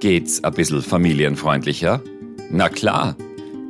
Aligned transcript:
Geht's 0.00 0.44
ein 0.44 0.52
bisschen 0.52 0.82
familienfreundlicher? 0.82 2.02
Na 2.50 2.68
klar, 2.68 3.16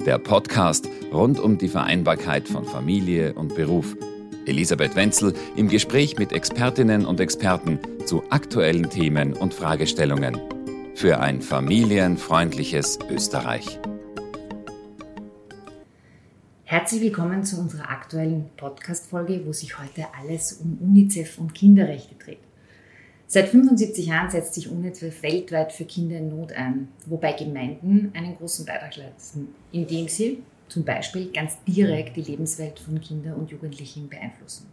der 0.04 0.18
Podcast 0.18 0.88
rund 1.12 1.38
um 1.38 1.56
die 1.56 1.68
Vereinbarkeit 1.68 2.48
von 2.48 2.64
Familie 2.64 3.32
und 3.34 3.54
Beruf. 3.54 3.96
Elisabeth 4.44 4.96
Wenzel 4.96 5.34
im 5.54 5.68
Gespräch 5.68 6.18
mit 6.18 6.32
Expertinnen 6.32 7.06
und 7.06 7.20
Experten 7.20 7.78
zu 8.06 8.24
aktuellen 8.30 8.90
Themen 8.90 9.34
und 9.34 9.54
Fragestellungen. 9.54 10.36
Für 10.96 11.20
ein 11.20 11.40
familienfreundliches 11.40 12.98
Österreich. 13.08 13.78
Herzlich 16.64 17.02
willkommen 17.02 17.44
zu 17.44 17.60
unserer 17.60 17.88
aktuellen 17.88 18.50
Podcast-Folge, 18.56 19.42
wo 19.46 19.52
sich 19.52 19.78
heute 19.78 20.06
alles 20.20 20.54
um 20.54 20.76
UNICEF 20.80 21.38
und 21.38 21.54
Kinderrechte 21.54 22.16
dreht. 22.16 22.45
Seit 23.28 23.48
75 23.48 24.06
Jahren 24.06 24.30
setzt 24.30 24.54
sich 24.54 24.70
UNICEF 24.70 25.22
weltweit 25.22 25.72
für 25.72 25.84
Kinder 25.84 26.16
in 26.18 26.28
Not 26.28 26.52
ein, 26.52 26.88
wobei 27.06 27.32
Gemeinden 27.32 28.12
einen 28.14 28.36
großen 28.36 28.64
Beitrag 28.64 28.96
leisten, 28.96 29.48
indem 29.72 30.06
sie 30.06 30.42
zum 30.68 30.84
Beispiel 30.84 31.32
ganz 31.32 31.56
direkt 31.66 32.16
die 32.16 32.22
Lebenswelt 32.22 32.78
von 32.78 33.00
Kindern 33.00 33.34
und 33.34 33.50
Jugendlichen 33.50 34.08
beeinflussen. 34.08 34.66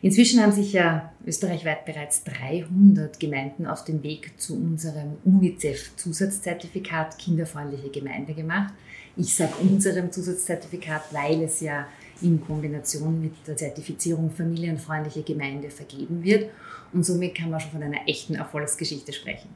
Inzwischen 0.00 0.40
haben 0.40 0.52
sich 0.52 0.74
ja 0.74 1.12
österreichweit 1.26 1.84
bereits 1.84 2.22
300 2.24 3.18
Gemeinden 3.18 3.66
auf 3.66 3.82
den 3.84 4.04
Weg 4.04 4.38
zu 4.38 4.54
unserem 4.54 5.16
UNICEF-Zusatzzertifikat 5.24 7.18
Kinderfreundliche 7.18 7.90
Gemeinde 7.90 8.34
gemacht. 8.34 8.72
Ich 9.16 9.34
sage 9.34 9.54
unserem 9.60 10.12
Zusatzzertifikat, 10.12 11.12
weil 11.12 11.42
es 11.42 11.60
ja 11.60 11.88
in 12.20 12.40
Kombination 12.40 13.20
mit 13.20 13.32
der 13.46 13.56
Zertifizierung 13.56 14.30
familienfreundliche 14.30 15.22
Gemeinde 15.22 15.70
vergeben 15.70 16.22
wird 16.22 16.50
und 16.92 17.04
somit 17.04 17.34
kann 17.34 17.50
man 17.50 17.60
schon 17.60 17.72
von 17.72 17.82
einer 17.82 18.06
echten 18.06 18.34
Erfolgsgeschichte 18.34 19.12
sprechen. 19.12 19.48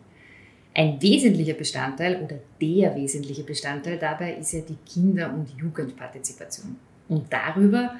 Ein 0.74 1.00
wesentlicher 1.02 1.54
Bestandteil 1.54 2.22
oder 2.22 2.38
der 2.60 2.94
wesentliche 2.96 3.42
Bestandteil 3.42 3.98
dabei 3.98 4.36
ist 4.36 4.52
ja 4.52 4.60
die 4.60 4.78
Kinder- 4.90 5.32
und 5.34 5.48
Jugendpartizipation. 5.60 6.76
Und 7.08 7.30
darüber 7.30 7.94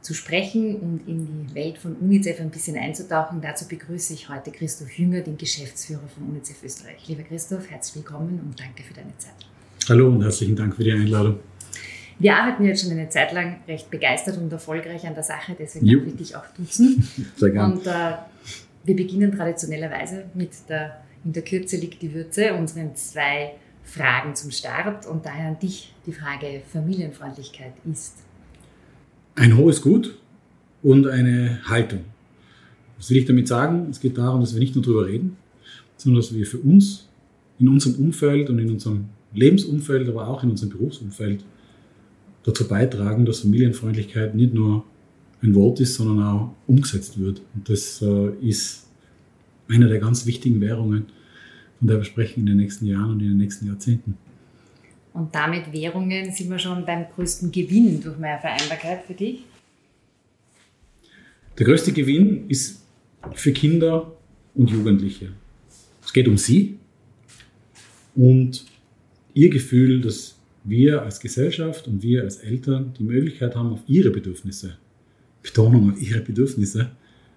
zu 0.00 0.12
sprechen 0.12 0.76
und 0.76 1.06
in 1.06 1.26
die 1.26 1.54
Welt 1.54 1.78
von 1.78 1.96
UNICEF 1.96 2.40
ein 2.40 2.50
bisschen 2.50 2.76
einzutauchen, 2.76 3.40
dazu 3.40 3.66
begrüße 3.68 4.14
ich 4.14 4.28
heute 4.28 4.50
Christoph 4.50 4.98
Jünger, 4.98 5.20
den 5.20 5.36
Geschäftsführer 5.36 6.06
von 6.14 6.28
UNICEF 6.28 6.64
Österreich. 6.64 7.06
Lieber 7.06 7.22
Christoph, 7.22 7.70
herzlich 7.70 8.04
willkommen 8.04 8.40
und 8.44 8.58
danke 8.58 8.82
für 8.82 8.94
deine 8.94 9.16
Zeit. 9.18 9.34
Hallo 9.88 10.08
und 10.08 10.22
herzlichen 10.22 10.56
Dank 10.56 10.74
für 10.74 10.82
die 10.82 10.92
Einladung. 10.92 11.38
Wir 12.18 12.34
arbeiten 12.34 12.64
jetzt 12.64 12.82
schon 12.82 12.92
eine 12.92 13.08
Zeit 13.08 13.32
lang 13.32 13.60
recht 13.68 13.90
begeistert 13.90 14.38
und 14.38 14.50
erfolgreich 14.50 15.06
an 15.06 15.14
der 15.14 15.22
Sache, 15.22 15.54
deswegen 15.58 15.86
darf 15.86 16.06
ich 16.06 16.16
dich 16.16 16.36
auch 16.36 16.46
duzen. 16.56 17.06
Sehr 17.36 17.50
gerne. 17.50 17.74
Und 17.74 17.86
äh, 17.86 18.12
wir 18.84 18.96
beginnen 18.96 19.32
traditionellerweise 19.32 20.24
mit 20.34 20.50
der 20.68 21.02
In 21.24 21.32
der 21.32 21.42
Kürze 21.42 21.76
liegt 21.76 22.00
die 22.00 22.14
Würze, 22.14 22.54
unseren 22.54 22.94
zwei 22.94 23.54
Fragen 23.84 24.34
zum 24.34 24.50
Start 24.50 25.06
und 25.06 25.26
daher 25.26 25.48
an 25.48 25.58
dich 25.58 25.94
die 26.06 26.12
Frage 26.12 26.62
Familienfreundlichkeit 26.72 27.72
ist. 27.90 28.14
Ein 29.34 29.56
hohes 29.56 29.82
Gut 29.82 30.18
und 30.82 31.06
eine 31.06 31.60
Haltung. 31.68 32.00
Was 32.96 33.10
will 33.10 33.18
ich 33.18 33.26
damit 33.26 33.46
sagen? 33.46 33.88
Es 33.90 34.00
geht 34.00 34.16
darum, 34.16 34.40
dass 34.40 34.54
wir 34.54 34.60
nicht 34.60 34.74
nur 34.74 34.82
darüber 34.82 35.06
reden, 35.06 35.36
sondern 35.96 36.22
dass 36.22 36.34
wir 36.34 36.46
für 36.46 36.58
uns, 36.58 37.08
in 37.58 37.68
unserem 37.68 37.96
Umfeld 37.96 38.50
und 38.50 38.58
in 38.58 38.70
unserem 38.70 39.06
Lebensumfeld, 39.32 40.08
aber 40.08 40.28
auch 40.28 40.42
in 40.42 40.50
unserem 40.50 40.70
Berufsumfeld 40.70 41.44
dazu 42.46 42.66
beitragen, 42.66 43.26
dass 43.26 43.40
Familienfreundlichkeit 43.40 44.34
nicht 44.34 44.54
nur 44.54 44.84
ein 45.42 45.54
Wort 45.54 45.80
ist, 45.80 45.96
sondern 45.96 46.24
auch 46.24 46.54
umgesetzt 46.66 47.18
wird. 47.18 47.42
Und 47.54 47.68
das 47.68 48.00
äh, 48.00 48.30
ist 48.40 48.86
eine 49.68 49.88
der 49.88 49.98
ganz 49.98 50.24
wichtigen 50.26 50.60
Währungen, 50.60 51.06
von 51.78 51.88
der 51.88 51.98
wir 51.98 52.04
sprechen 52.04 52.40
in 52.40 52.46
den 52.46 52.56
nächsten 52.56 52.86
Jahren 52.86 53.10
und 53.10 53.20
in 53.20 53.28
den 53.28 53.36
nächsten 53.36 53.66
Jahrzehnten. 53.66 54.16
Und 55.12 55.34
damit 55.34 55.72
Währungen 55.72 56.32
sind 56.32 56.50
wir 56.50 56.58
schon 56.58 56.86
beim 56.86 57.06
größten 57.14 57.50
Gewinn 57.50 58.00
durch 58.02 58.16
mehr 58.18 58.38
Vereinbarkeit 58.38 59.02
für 59.06 59.14
dich? 59.14 59.44
Der 61.58 61.66
größte 61.66 61.92
Gewinn 61.92 62.48
ist 62.48 62.82
für 63.34 63.52
Kinder 63.52 64.12
und 64.54 64.70
Jugendliche. 64.70 65.32
Es 66.04 66.12
geht 66.12 66.28
um 66.28 66.36
sie 66.36 66.78
und 68.14 68.66
ihr 69.34 69.50
Gefühl, 69.50 70.00
dass 70.00 70.35
wir 70.68 71.02
als 71.02 71.20
Gesellschaft 71.20 71.86
und 71.88 72.02
wir 72.02 72.22
als 72.22 72.36
Eltern 72.36 72.92
die 72.98 73.04
Möglichkeit 73.04 73.54
haben, 73.54 73.72
auf 73.72 73.82
ihre 73.86 74.10
Bedürfnisse 74.10 74.76
Betonung 75.46 75.92
auf 75.92 76.02
ihre 76.02 76.20
Bedürfnisse 76.20 76.90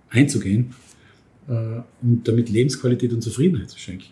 einzugehen 0.09 0.73
äh, 1.47 1.81
und 2.01 2.27
damit 2.27 2.49
Lebensqualität 2.49 3.13
und 3.13 3.21
Zufriedenheit 3.21 3.69
zu 3.69 3.79
schenken. 3.79 4.07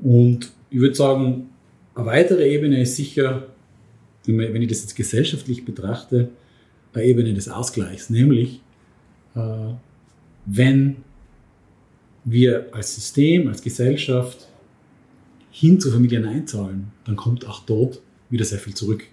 Und 0.00 0.50
ich 0.70 0.80
würde 0.80 0.94
sagen, 0.94 1.50
eine 1.94 2.06
weitere 2.06 2.50
Ebene 2.52 2.80
ist 2.80 2.96
sicher, 2.96 3.46
wenn 4.24 4.62
ich 4.62 4.68
das 4.68 4.82
jetzt 4.82 4.96
gesellschaftlich 4.96 5.64
betrachte, 5.64 6.30
eine 6.94 7.04
Ebene 7.04 7.34
des 7.34 7.48
Ausgleichs, 7.48 8.08
nämlich 8.08 8.60
äh, 9.34 9.74
wenn 10.46 10.96
wir 12.24 12.68
als 12.72 12.94
System, 12.94 13.48
als 13.48 13.62
Gesellschaft 13.62 14.48
hin 15.50 15.80
zu 15.80 15.90
Familien 15.90 16.24
einzahlen, 16.24 16.92
dann 17.04 17.16
kommt 17.16 17.46
auch 17.46 17.64
dort 17.66 18.00
wieder 18.32 18.44
sehr 18.44 18.58
viel 18.58 18.74
zurück. 18.74 19.04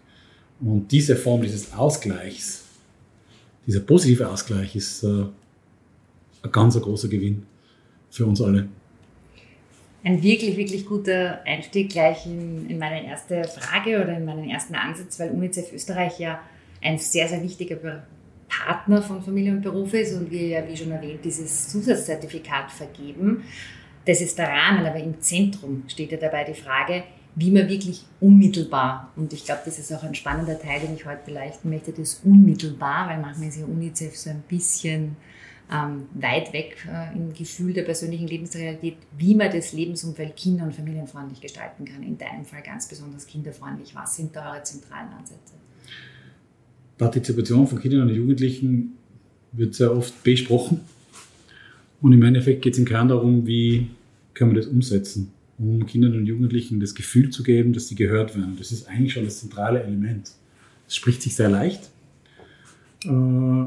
Und 0.60 0.92
diese 0.92 1.16
Form 1.16 1.44
dieses 1.44 1.74
Ausgleichs 1.74 2.64
dieser 3.70 3.82
positive 3.82 4.28
Ausgleich 4.28 4.76
ist 4.76 5.04
äh, 5.04 5.26
ein 6.42 6.52
ganz 6.52 6.80
großer 6.82 7.08
Gewinn 7.08 7.46
für 8.10 8.26
uns 8.26 8.42
alle. 8.42 8.68
Ein 10.04 10.24
wirklich, 10.24 10.58
wirklich 10.58 10.88
guter 10.88 11.42
Einstieg 11.46 11.92
gleich 11.92 12.26
in, 12.26 12.68
in 12.68 12.80
meine 12.80 13.06
erste 13.06 13.44
Frage 13.44 14.02
oder 14.02 14.18
in 14.18 14.26
meinen 14.26 14.50
ersten 14.50 14.74
Ansatz, 14.74 15.20
weil 15.20 15.30
UNICEF 15.30 15.72
Österreich 15.72 16.20
ja 16.20 16.42
ein 16.82 16.98
sehr, 16.98 17.28
sehr 17.28 17.44
wichtiger 17.44 18.08
Partner 18.48 19.04
von 19.04 19.22
Familie 19.22 19.52
und 19.52 19.62
Beruf 19.62 19.94
ist 19.94 20.16
und 20.16 20.32
wir 20.32 20.48
ja, 20.48 20.68
wie 20.68 20.76
schon 20.76 20.90
erwähnt, 20.90 21.24
dieses 21.24 21.70
Zusatzzertifikat 21.70 22.72
vergeben. 22.72 23.44
Das 24.06 24.20
ist 24.20 24.40
der 24.40 24.48
Rahmen, 24.48 24.84
aber 24.84 24.98
im 24.98 25.22
Zentrum 25.22 25.84
steht 25.88 26.12
ja 26.12 26.18
dabei 26.18 26.46
die 26.46 26.60
Frage, 26.60 27.04
wie 27.40 27.52
man 27.52 27.70
wirklich 27.70 28.04
unmittelbar, 28.20 29.14
und 29.16 29.32
ich 29.32 29.46
glaube, 29.46 29.62
das 29.64 29.80
ist 29.80 29.94
auch 29.94 30.04
ein 30.04 30.14
spannender 30.14 30.60
Teil, 30.60 30.82
den 30.82 30.94
ich 30.94 31.06
heute 31.06 31.22
beleuchten 31.26 31.72
möchte, 31.72 31.94
das 31.94 32.20
unmittelbar, 32.26 33.08
weil 33.08 33.22
manchmal 33.22 33.48
ist 33.48 33.58
ja 33.58 33.66
UNICEF 33.66 34.16
so 34.18 34.30
ein 34.30 34.44
bisschen 34.50 35.16
ähm, 35.72 36.08
weit 36.16 36.52
weg 36.52 36.86
äh, 36.92 37.16
im 37.16 37.34
Gefühl 37.34 37.72
der 37.72 37.84
persönlichen 37.84 38.28
Lebensrealität, 38.28 38.98
wie 39.18 39.36
man 39.36 39.50
das 39.52 39.72
Lebensumfeld 39.72 40.36
kinder- 40.36 40.66
und 40.66 40.76
familienfreundlich 40.76 41.40
gestalten 41.40 41.86
kann. 41.86 42.04
In 42.04 42.18
deinem 42.18 42.44
Fall 42.44 42.62
ganz 42.62 42.90
besonders 42.90 43.26
kinderfreundlich. 43.26 43.96
Was 43.96 44.18
sind 44.18 44.36
da 44.36 44.52
eure 44.52 44.64
zentralen 44.64 45.08
Ansätze? 45.18 45.54
Partizipation 46.98 47.66
von 47.66 47.80
Kindern 47.80 48.10
und 48.10 48.16
Jugendlichen 48.16 48.98
wird 49.54 49.76
sehr 49.76 49.96
oft 49.96 50.22
besprochen. 50.24 50.82
Und 52.02 52.12
im 52.12 52.22
Endeffekt 52.22 52.64
geht 52.64 52.74
es 52.74 52.80
im 52.80 52.86
Kern 52.86 53.08
darum, 53.08 53.48
wie 53.48 53.90
können 54.34 54.54
wir 54.54 54.62
das 54.62 54.70
umsetzen 54.70 55.32
um 55.60 55.86
Kindern 55.86 56.16
und 56.16 56.26
Jugendlichen 56.26 56.80
das 56.80 56.96
Gefühl 56.96 57.30
zu 57.30 57.44
geben, 57.44 57.74
dass 57.74 57.88
sie 57.88 57.96
gehört 57.96 58.36
werden. 58.36 58.56
Das 58.58 58.72
ist 58.72 58.88
eigentlich 58.88 59.14
schon 59.14 59.26
das 59.26 59.40
zentrale 59.40 59.84
Element. 59.84 60.32
Es 60.88 60.96
spricht 60.96 61.22
sich 61.22 61.36
sehr 61.36 61.50
leicht, 61.50 61.90
äh, 63.06 63.66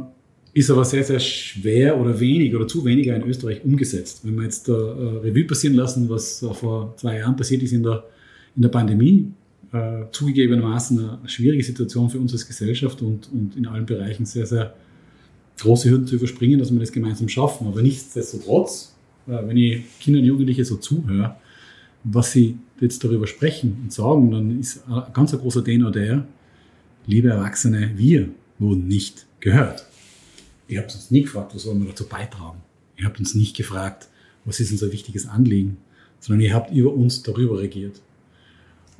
ist 0.54 0.70
aber 0.70 0.84
sehr, 0.84 1.04
sehr 1.04 1.20
schwer 1.20 1.98
oder 1.98 2.18
wenig 2.18 2.54
oder 2.54 2.66
zu 2.66 2.84
weniger 2.84 3.14
in 3.14 3.22
Österreich 3.22 3.64
umgesetzt. 3.64 4.20
Wenn 4.24 4.34
wir 4.36 4.44
jetzt 4.44 4.68
äh, 4.68 4.72
Revue 4.72 5.44
passieren 5.44 5.76
lassen, 5.76 6.08
was 6.08 6.42
äh, 6.42 6.52
vor 6.52 6.94
zwei 6.96 7.18
Jahren 7.18 7.36
passiert 7.36 7.62
ist 7.62 7.72
in 7.72 7.82
der, 7.82 8.04
in 8.56 8.62
der 8.62 8.68
Pandemie, 8.68 9.28
äh, 9.72 10.04
zugegebenermaßen 10.12 10.98
eine 10.98 11.28
schwierige 11.28 11.62
Situation 11.62 12.10
für 12.10 12.18
uns 12.18 12.32
als 12.32 12.46
Gesellschaft 12.46 13.00
und, 13.02 13.30
und 13.32 13.56
in 13.56 13.66
allen 13.66 13.86
Bereichen 13.86 14.26
sehr, 14.26 14.46
sehr 14.46 14.74
große 15.58 15.90
Hürden 15.90 16.06
zu 16.06 16.16
überspringen, 16.16 16.58
dass 16.58 16.72
wir 16.72 16.80
das 16.80 16.92
gemeinsam 16.92 17.28
schaffen. 17.28 17.66
Aber 17.66 17.80
nichtsdestotrotz, 17.82 18.94
äh, 19.26 19.46
wenn 19.46 19.56
ich 19.56 19.82
Kinder 20.00 20.20
und 20.20 20.26
Jugendliche 20.26 20.64
so 20.64 20.76
zuhöre, 20.76 21.36
was 22.04 22.32
sie 22.32 22.58
jetzt 22.80 23.04
darüber 23.04 23.26
sprechen 23.26 23.78
und 23.82 23.92
sagen, 23.92 24.30
dann 24.30 24.58
ist 24.58 24.82
ein 24.88 25.12
ganz 25.12 25.32
großer 25.32 25.64
Tenor 25.64 25.92
der, 25.92 26.26
liebe 27.06 27.28
Erwachsene, 27.28 27.92
wir 27.96 28.28
wurden 28.58 28.88
nicht 28.88 29.26
gehört. 29.40 29.86
Ihr 30.68 30.80
habt 30.80 30.94
uns 30.94 31.10
nie 31.10 31.22
gefragt, 31.22 31.54
was 31.54 31.66
wollen 31.66 31.80
wir 31.82 31.90
dazu 31.90 32.06
beitragen. 32.06 32.58
Ihr 32.96 33.04
habt 33.04 33.18
uns 33.18 33.34
nicht 33.34 33.56
gefragt, 33.56 34.08
was 34.44 34.60
ist 34.60 34.72
unser 34.72 34.90
wichtiges 34.92 35.26
Anliegen, 35.26 35.76
sondern 36.20 36.40
ihr 36.40 36.54
habt 36.54 36.72
über 36.72 36.92
uns 36.92 37.22
darüber 37.22 37.58
regiert. 37.58 38.00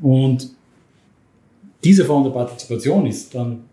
Und 0.01 0.51
diese 1.85 2.05
Form 2.05 2.25
der 2.25 2.31
Partizipation 2.31 3.07
ist 3.07 3.35
dann, 3.35 3.65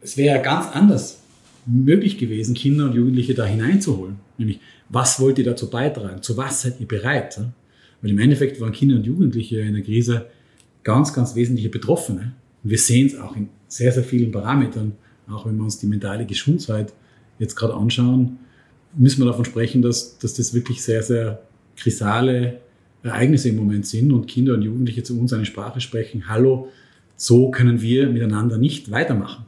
es 0.00 0.16
wäre 0.16 0.42
ganz 0.42 0.66
anders 0.68 1.20
möglich 1.66 2.18
gewesen, 2.18 2.54
Kinder 2.54 2.86
und 2.86 2.94
Jugendliche 2.94 3.34
da 3.34 3.44
hineinzuholen. 3.44 4.16
Nämlich, 4.36 4.60
was 4.88 5.18
wollt 5.18 5.38
ihr 5.38 5.44
dazu 5.44 5.70
beitragen? 5.70 6.22
Zu 6.22 6.36
was 6.36 6.62
seid 6.62 6.78
ihr 6.80 6.86
bereit? 6.86 7.40
Weil 8.04 8.10
im 8.10 8.18
Endeffekt 8.18 8.60
waren 8.60 8.72
Kinder 8.72 8.96
und 8.96 9.06
Jugendliche 9.06 9.60
in 9.60 9.72
der 9.72 9.82
Krise 9.82 10.26
ganz, 10.82 11.14
ganz 11.14 11.34
wesentliche 11.36 11.70
Betroffene. 11.70 12.34
Und 12.62 12.68
wir 12.68 12.76
sehen 12.76 13.06
es 13.06 13.18
auch 13.18 13.34
in 13.34 13.48
sehr, 13.66 13.92
sehr 13.92 14.04
vielen 14.04 14.30
Parametern, 14.30 14.92
auch 15.26 15.46
wenn 15.46 15.56
wir 15.56 15.64
uns 15.64 15.78
die 15.78 15.86
mentale 15.86 16.26
Gesundheit 16.26 16.92
jetzt 17.38 17.56
gerade 17.56 17.72
anschauen, 17.72 18.36
müssen 18.94 19.22
wir 19.22 19.24
davon 19.24 19.46
sprechen, 19.46 19.80
dass, 19.80 20.18
dass 20.18 20.34
das 20.34 20.52
wirklich 20.52 20.82
sehr, 20.82 21.02
sehr 21.02 21.44
krisale 21.76 22.60
Ereignisse 23.02 23.48
im 23.48 23.56
Moment 23.56 23.86
sind 23.86 24.12
und 24.12 24.26
Kinder 24.26 24.52
und 24.52 24.60
Jugendliche 24.60 25.02
zu 25.02 25.18
uns 25.18 25.32
eine 25.32 25.46
Sprache 25.46 25.80
sprechen, 25.80 26.28
hallo, 26.28 26.68
so 27.16 27.50
können 27.50 27.80
wir 27.80 28.10
miteinander 28.10 28.58
nicht 28.58 28.90
weitermachen. 28.90 29.46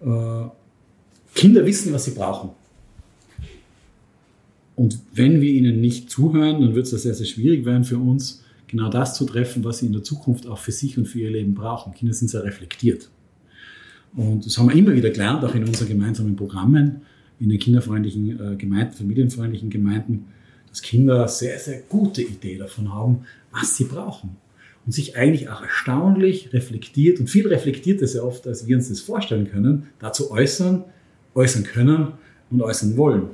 Äh, 0.00 0.48
Kinder 1.34 1.66
wissen, 1.66 1.92
was 1.92 2.06
sie 2.06 2.12
brauchen. 2.12 2.52
Und 4.78 5.00
wenn 5.12 5.40
wir 5.40 5.50
ihnen 5.50 5.80
nicht 5.80 6.08
zuhören, 6.08 6.60
dann 6.60 6.76
wird 6.76 6.86
es 6.86 7.02
sehr, 7.02 7.12
sehr 7.12 7.26
schwierig 7.26 7.64
werden 7.64 7.82
für 7.82 7.98
uns, 7.98 8.44
genau 8.68 8.88
das 8.88 9.14
zu 9.14 9.24
treffen, 9.24 9.64
was 9.64 9.78
sie 9.78 9.86
in 9.86 9.92
der 9.92 10.04
Zukunft 10.04 10.46
auch 10.46 10.58
für 10.58 10.70
sich 10.70 10.96
und 10.96 11.06
für 11.06 11.18
ihr 11.18 11.32
Leben 11.32 11.52
brauchen. 11.52 11.92
Kinder 11.94 12.14
sind 12.14 12.28
sehr 12.28 12.44
reflektiert. 12.44 13.10
Und 14.14 14.46
das 14.46 14.56
haben 14.56 14.68
wir 14.68 14.76
immer 14.76 14.94
wieder 14.94 15.10
gelernt, 15.10 15.44
auch 15.44 15.52
in 15.56 15.64
unseren 15.64 15.88
gemeinsamen 15.88 16.36
Programmen, 16.36 17.00
in 17.40 17.48
den 17.48 17.58
kinderfreundlichen 17.58 18.52
äh, 18.52 18.54
Gemeinden, 18.54 18.92
familienfreundlichen 18.92 19.68
Gemeinden, 19.68 20.26
dass 20.68 20.80
Kinder 20.80 21.26
sehr, 21.26 21.58
sehr 21.58 21.80
gute 21.88 22.22
Idee 22.22 22.56
davon 22.56 22.94
haben, 22.94 23.24
was 23.50 23.76
sie 23.76 23.84
brauchen. 23.84 24.36
Und 24.86 24.92
sich 24.92 25.16
eigentlich 25.16 25.48
auch 25.48 25.60
erstaunlich 25.60 26.52
reflektiert 26.52 27.18
und 27.18 27.28
viel 27.28 27.48
reflektierter 27.48 28.06
sehr 28.06 28.24
oft, 28.24 28.46
als 28.46 28.68
wir 28.68 28.76
uns 28.76 28.88
das 28.88 29.00
vorstellen 29.00 29.50
können, 29.50 29.88
dazu 29.98 30.30
äußern, 30.30 30.84
äußern 31.34 31.64
können 31.64 32.12
und 32.48 32.62
äußern 32.62 32.96
wollen. 32.96 33.30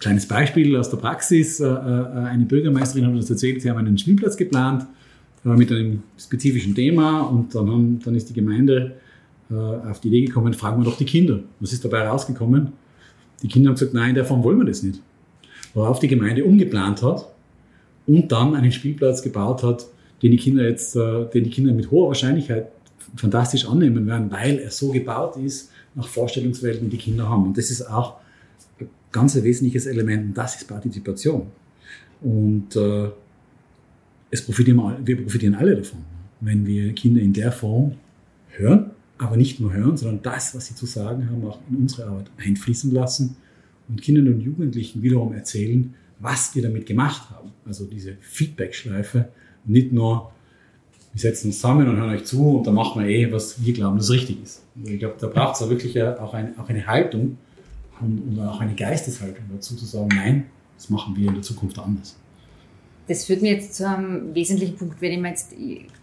Kleines 0.00 0.26
Beispiel 0.26 0.76
aus 0.76 0.90
der 0.90 0.96
Praxis. 0.96 1.60
Äh, 1.60 1.66
äh, 1.66 1.68
eine 1.68 2.44
Bürgermeisterin 2.46 3.06
hat 3.06 3.14
uns 3.14 3.30
erzählt, 3.30 3.62
sie 3.62 3.70
haben 3.70 3.78
einen 3.78 3.98
Spielplatz 3.98 4.36
geplant 4.36 4.86
äh, 5.44 5.48
mit 5.50 5.70
einem 5.70 6.02
spezifischen 6.18 6.74
Thema 6.74 7.20
und 7.20 7.54
dann, 7.54 7.70
haben, 7.70 8.00
dann 8.04 8.14
ist 8.14 8.28
die 8.28 8.34
Gemeinde 8.34 8.92
auf 9.52 9.98
die 9.98 10.06
Idee 10.06 10.26
gekommen, 10.26 10.54
fragen 10.54 10.80
wir 10.80 10.84
doch 10.84 10.96
die 10.96 11.04
Kinder. 11.04 11.40
Was 11.58 11.72
ist 11.72 11.84
dabei 11.84 12.06
rausgekommen? 12.06 12.68
Die 13.42 13.48
Kinder 13.48 13.70
haben 13.70 13.74
gesagt, 13.74 13.94
nein, 13.94 14.14
davon 14.14 14.44
wollen 14.44 14.58
wir 14.58 14.64
das 14.64 14.84
nicht 14.84 15.00
worauf 15.74 15.98
die 16.00 16.08
Gemeinde 16.08 16.44
umgeplant 16.44 17.02
hat 17.02 17.26
und 18.06 18.30
dann 18.32 18.54
einen 18.54 18.72
Spielplatz 18.72 19.22
gebaut 19.22 19.62
hat, 19.62 19.86
den 20.22 20.32
die 20.32 20.36
Kinder 20.36 20.64
jetzt, 20.64 20.94
den 20.94 21.44
die 21.44 21.50
Kinder 21.50 21.72
mit 21.72 21.90
hoher 21.90 22.08
Wahrscheinlichkeit 22.08 22.68
fantastisch 23.16 23.66
annehmen 23.66 24.06
werden, 24.06 24.30
weil 24.30 24.58
er 24.58 24.70
so 24.70 24.90
gebaut 24.90 25.36
ist 25.36 25.70
nach 25.94 26.06
Vorstellungswelten, 26.06 26.90
die 26.90 26.98
Kinder 26.98 27.28
haben. 27.28 27.44
Und 27.44 27.58
das 27.58 27.70
ist 27.70 27.82
auch 27.82 28.16
ein 29.10 29.12
ganz 29.12 29.34
wesentliches 29.34 29.86
Element 29.86 30.24
und 30.24 30.34
das 30.34 30.56
ist 30.56 30.68
Partizipation. 30.68 31.46
Und 32.20 32.76
äh, 32.76 33.08
es 34.30 34.44
profitieren, 34.44 34.80
wir 35.04 35.22
profitieren 35.22 35.54
alle 35.54 35.76
davon, 35.76 36.00
wenn 36.40 36.66
wir 36.66 36.92
Kinder 36.94 37.20
in 37.20 37.32
der 37.32 37.50
Form 37.50 37.96
hören, 38.50 38.90
aber 39.18 39.36
nicht 39.36 39.60
nur 39.60 39.72
hören, 39.72 39.96
sondern 39.96 40.22
das, 40.22 40.54
was 40.54 40.66
sie 40.66 40.74
zu 40.74 40.86
sagen 40.86 41.28
haben, 41.28 41.44
auch 41.44 41.58
in 41.68 41.76
unsere 41.76 42.08
Arbeit 42.08 42.30
einfließen 42.38 42.92
lassen 42.92 43.36
und 43.88 44.00
Kindern 44.00 44.28
und 44.28 44.40
Jugendlichen 44.40 45.02
wiederum 45.02 45.32
erzählen, 45.32 45.94
was 46.20 46.54
wir 46.54 46.62
damit 46.62 46.86
gemacht 46.86 47.30
haben. 47.30 47.50
Also 47.66 47.86
diese 47.86 48.16
Feedback-Schleife. 48.20 49.28
Nicht 49.64 49.92
nur, 49.92 50.32
wir 51.12 51.20
setzen 51.20 51.48
uns 51.48 51.56
zusammen 51.56 51.88
und 51.88 51.96
hören 51.96 52.10
euch 52.10 52.24
zu 52.24 52.56
und 52.56 52.66
dann 52.66 52.74
machen 52.74 53.02
wir 53.02 53.08
eh, 53.08 53.32
was 53.32 53.62
wir 53.62 53.72
glauben, 53.72 53.98
das 53.98 54.10
richtig 54.10 54.42
ist. 54.42 54.62
Also 54.78 54.92
ich 54.92 54.98
glaube, 54.98 55.16
da 55.18 55.26
braucht 55.26 55.60
es 55.60 55.68
wirklich 55.68 56.00
auch 56.02 56.32
eine, 56.32 56.58
auch 56.58 56.68
eine 56.68 56.86
Haltung 56.86 57.36
und, 58.00 58.18
und 58.18 58.40
auch 58.40 58.60
eine 58.60 58.74
Geisteshaltung 58.74 59.44
dazu, 59.52 59.76
zu 59.76 59.84
sagen, 59.84 60.08
nein, 60.14 60.46
das 60.76 60.90
machen 60.90 61.16
wir 61.16 61.28
in 61.28 61.34
der 61.34 61.42
Zukunft 61.42 61.78
anders. 61.78 62.16
Das 63.06 63.24
führt 63.24 63.42
mir 63.42 63.54
jetzt 63.54 63.74
zu 63.74 63.88
einem 63.88 64.34
wesentlichen 64.36 64.76
Punkt, 64.76 65.00
wenn 65.00 65.10
ich 65.10 65.18
mir 65.18 65.30
jetzt 65.30 65.52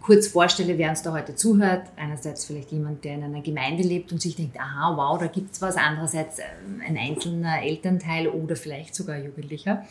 kurz 0.02 0.28
vorstelle, 0.28 0.78
wer 0.78 0.90
uns 0.90 1.04
da 1.04 1.14
heute 1.14 1.36
zuhört. 1.36 1.84
Einerseits 1.96 2.44
vielleicht 2.44 2.72
jemand, 2.74 3.06
der 3.06 3.16
in 3.16 3.24
einer 3.24 3.42
Gemeinde 3.42 3.82
lebt 3.82 4.12
und 4.12 4.22
sich 4.22 4.36
denkt, 4.36 4.60
aha, 4.60 4.98
wow, 4.98 5.18
da 5.18 5.28
gibt 5.28 5.54
es 5.54 5.62
was. 5.62 5.78
Andererseits 5.78 6.40
ähm, 6.40 6.82
ein 6.86 6.98
einzelner 6.98 7.64
Elternteil 7.64 8.28
oder 8.28 8.58
vielleicht 8.58 8.94
sogar 8.94 9.18
Jugendlicher. 9.18 9.86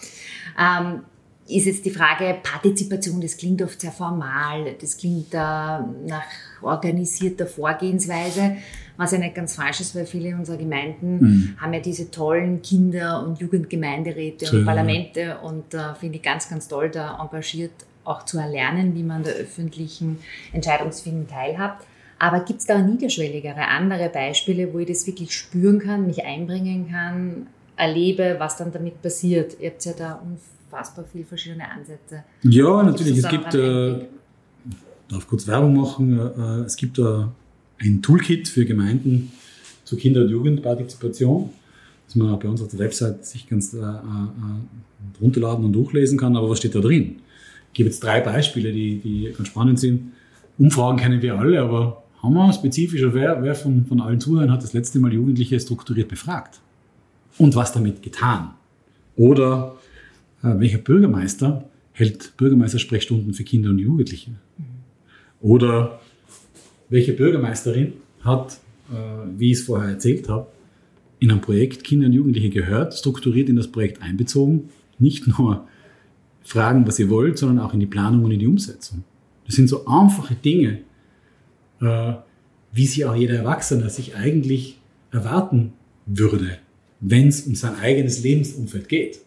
Ähm, 0.60 1.04
ist 1.48 1.66
jetzt 1.66 1.84
die 1.84 1.90
Frage 1.90 2.36
Partizipation, 2.42 3.20
das 3.20 3.36
klingt 3.36 3.62
oft 3.62 3.80
sehr 3.80 3.92
formal, 3.92 4.74
das 4.80 4.98
klingt 4.98 5.32
äh, 5.32 5.38
nach 5.38 6.24
organisierter 6.60 7.46
Vorgehensweise 7.46 8.56
was 8.96 9.12
ja 9.12 9.18
nicht 9.18 9.34
ganz 9.34 9.56
falsch 9.56 9.80
ist, 9.80 9.94
weil 9.94 10.06
viele 10.06 10.34
unserer 10.34 10.56
Gemeinden 10.56 11.18
mhm. 11.18 11.56
haben 11.58 11.72
ja 11.74 11.80
diese 11.80 12.10
tollen 12.10 12.62
Kinder- 12.62 13.24
und 13.26 13.40
Jugendgemeinderäte 13.40 14.50
und 14.56 14.64
Parlamente 14.64 15.38
und 15.42 15.74
äh, 15.74 15.94
finde 15.94 16.16
ich 16.16 16.22
ganz, 16.22 16.48
ganz 16.48 16.68
toll, 16.68 16.90
da 16.90 17.18
engagiert 17.20 17.72
auch 18.04 18.24
zu 18.24 18.38
erlernen, 18.38 18.94
wie 18.94 19.02
man 19.02 19.22
der 19.24 19.34
öffentlichen 19.34 20.18
Entscheidungsfindung 20.52 21.26
teilhabt. 21.26 21.84
Aber 22.18 22.40
gibt 22.40 22.60
es 22.60 22.66
da 22.66 22.78
niederschwelligere, 22.78 23.66
andere 23.68 24.08
Beispiele, 24.08 24.72
wo 24.72 24.78
ich 24.78 24.88
das 24.88 25.06
wirklich 25.06 25.34
spüren 25.34 25.80
kann, 25.80 26.06
mich 26.06 26.24
einbringen 26.24 26.88
kann, 26.90 27.46
erlebe, 27.76 28.36
was 28.38 28.56
dann 28.56 28.72
damit 28.72 29.02
passiert? 29.02 29.56
Ihr 29.60 29.70
habt 29.70 29.84
ja 29.84 29.92
da 29.92 30.22
unfassbar 30.24 31.04
viele 31.12 31.24
verschiedene 31.24 31.70
Ansätze. 31.70 32.24
Ja, 32.42 32.82
natürlich. 32.82 33.18
Es 33.18 33.28
gibt, 33.28 33.54
äh, 33.54 34.06
darf 35.08 35.28
kurz 35.28 35.46
Werbung 35.46 35.76
machen, 35.76 36.18
äh, 36.18 36.64
es 36.64 36.76
gibt 36.76 36.98
da 36.98 37.30
ein 37.78 38.02
Toolkit 38.02 38.48
für 38.48 38.64
Gemeinden 38.64 39.32
zur 39.84 39.98
Kinder- 39.98 40.22
und 40.22 40.30
Jugendpartizipation, 40.30 41.50
das 42.06 42.16
man 42.16 42.30
auch 42.30 42.38
bei 42.38 42.48
uns 42.48 42.60
auf 42.60 42.68
der 42.68 42.78
Website 42.78 43.24
sich 43.24 43.48
ganz 43.48 43.74
äh, 43.74 43.78
äh, 43.78 45.20
runterladen 45.20 45.64
und 45.64 45.72
durchlesen 45.72 46.18
kann. 46.18 46.36
Aber 46.36 46.50
was 46.50 46.58
steht 46.58 46.74
da 46.74 46.80
drin? 46.80 47.16
Ich 47.72 47.74
gebe 47.74 47.88
jetzt 47.88 48.02
drei 48.02 48.20
Beispiele, 48.20 48.72
die, 48.72 48.98
die 48.98 49.32
ganz 49.36 49.48
spannend 49.48 49.78
sind. 49.78 50.12
Umfragen 50.58 50.98
kennen 50.98 51.20
wir 51.20 51.38
alle, 51.38 51.60
aber 51.60 52.02
haben 52.22 52.34
wir 52.34 52.52
spezifischer, 52.52 53.12
wer, 53.12 53.42
wer 53.42 53.54
von, 53.54 53.86
von 53.86 54.00
allen 54.00 54.20
Zuhörern 54.20 54.50
hat 54.50 54.62
das 54.62 54.72
letzte 54.72 54.98
Mal 54.98 55.12
Jugendliche 55.12 55.60
strukturiert 55.60 56.08
befragt? 56.08 56.60
Und 57.38 57.54
was 57.54 57.72
damit 57.72 58.02
getan? 58.02 58.50
Oder 59.16 59.76
äh, 60.42 60.58
welcher 60.58 60.78
Bürgermeister 60.78 61.68
hält 61.92 62.36
Bürgermeistersprechstunden 62.36 63.34
für 63.34 63.44
Kinder 63.44 63.70
und 63.70 63.78
Jugendliche? 63.78 64.32
Oder 65.40 66.00
welche 66.88 67.12
Bürgermeisterin 67.12 67.94
hat, 68.22 68.58
äh, 68.90 68.94
wie 69.36 69.52
ich 69.52 69.58
es 69.58 69.64
vorher 69.64 69.90
erzählt 69.90 70.28
habe, 70.28 70.46
in 71.18 71.30
einem 71.30 71.40
Projekt 71.40 71.84
Kinder 71.84 72.06
und 72.06 72.12
Jugendliche 72.12 72.50
gehört, 72.50 72.94
strukturiert 72.94 73.48
in 73.48 73.56
das 73.56 73.68
Projekt 73.68 74.02
einbezogen, 74.02 74.68
nicht 74.98 75.26
nur 75.26 75.66
fragen, 76.42 76.86
was 76.86 76.98
ihr 76.98 77.10
wollt, 77.10 77.38
sondern 77.38 77.64
auch 77.64 77.74
in 77.74 77.80
die 77.80 77.86
Planung 77.86 78.24
und 78.24 78.30
in 78.30 78.38
die 78.38 78.46
Umsetzung. 78.46 79.04
Das 79.46 79.54
sind 79.54 79.68
so 79.68 79.86
einfache 79.86 80.34
Dinge, 80.34 80.80
äh, 81.80 82.14
wie 82.72 82.86
sie 82.86 83.04
auch 83.04 83.14
jeder 83.14 83.36
Erwachsene 83.36 83.88
sich 83.90 84.16
eigentlich 84.16 84.78
erwarten 85.10 85.72
würde, 86.04 86.58
wenn 87.00 87.28
es 87.28 87.42
um 87.42 87.54
sein 87.54 87.76
eigenes 87.76 88.22
Lebensumfeld 88.22 88.88
geht. 88.88 89.20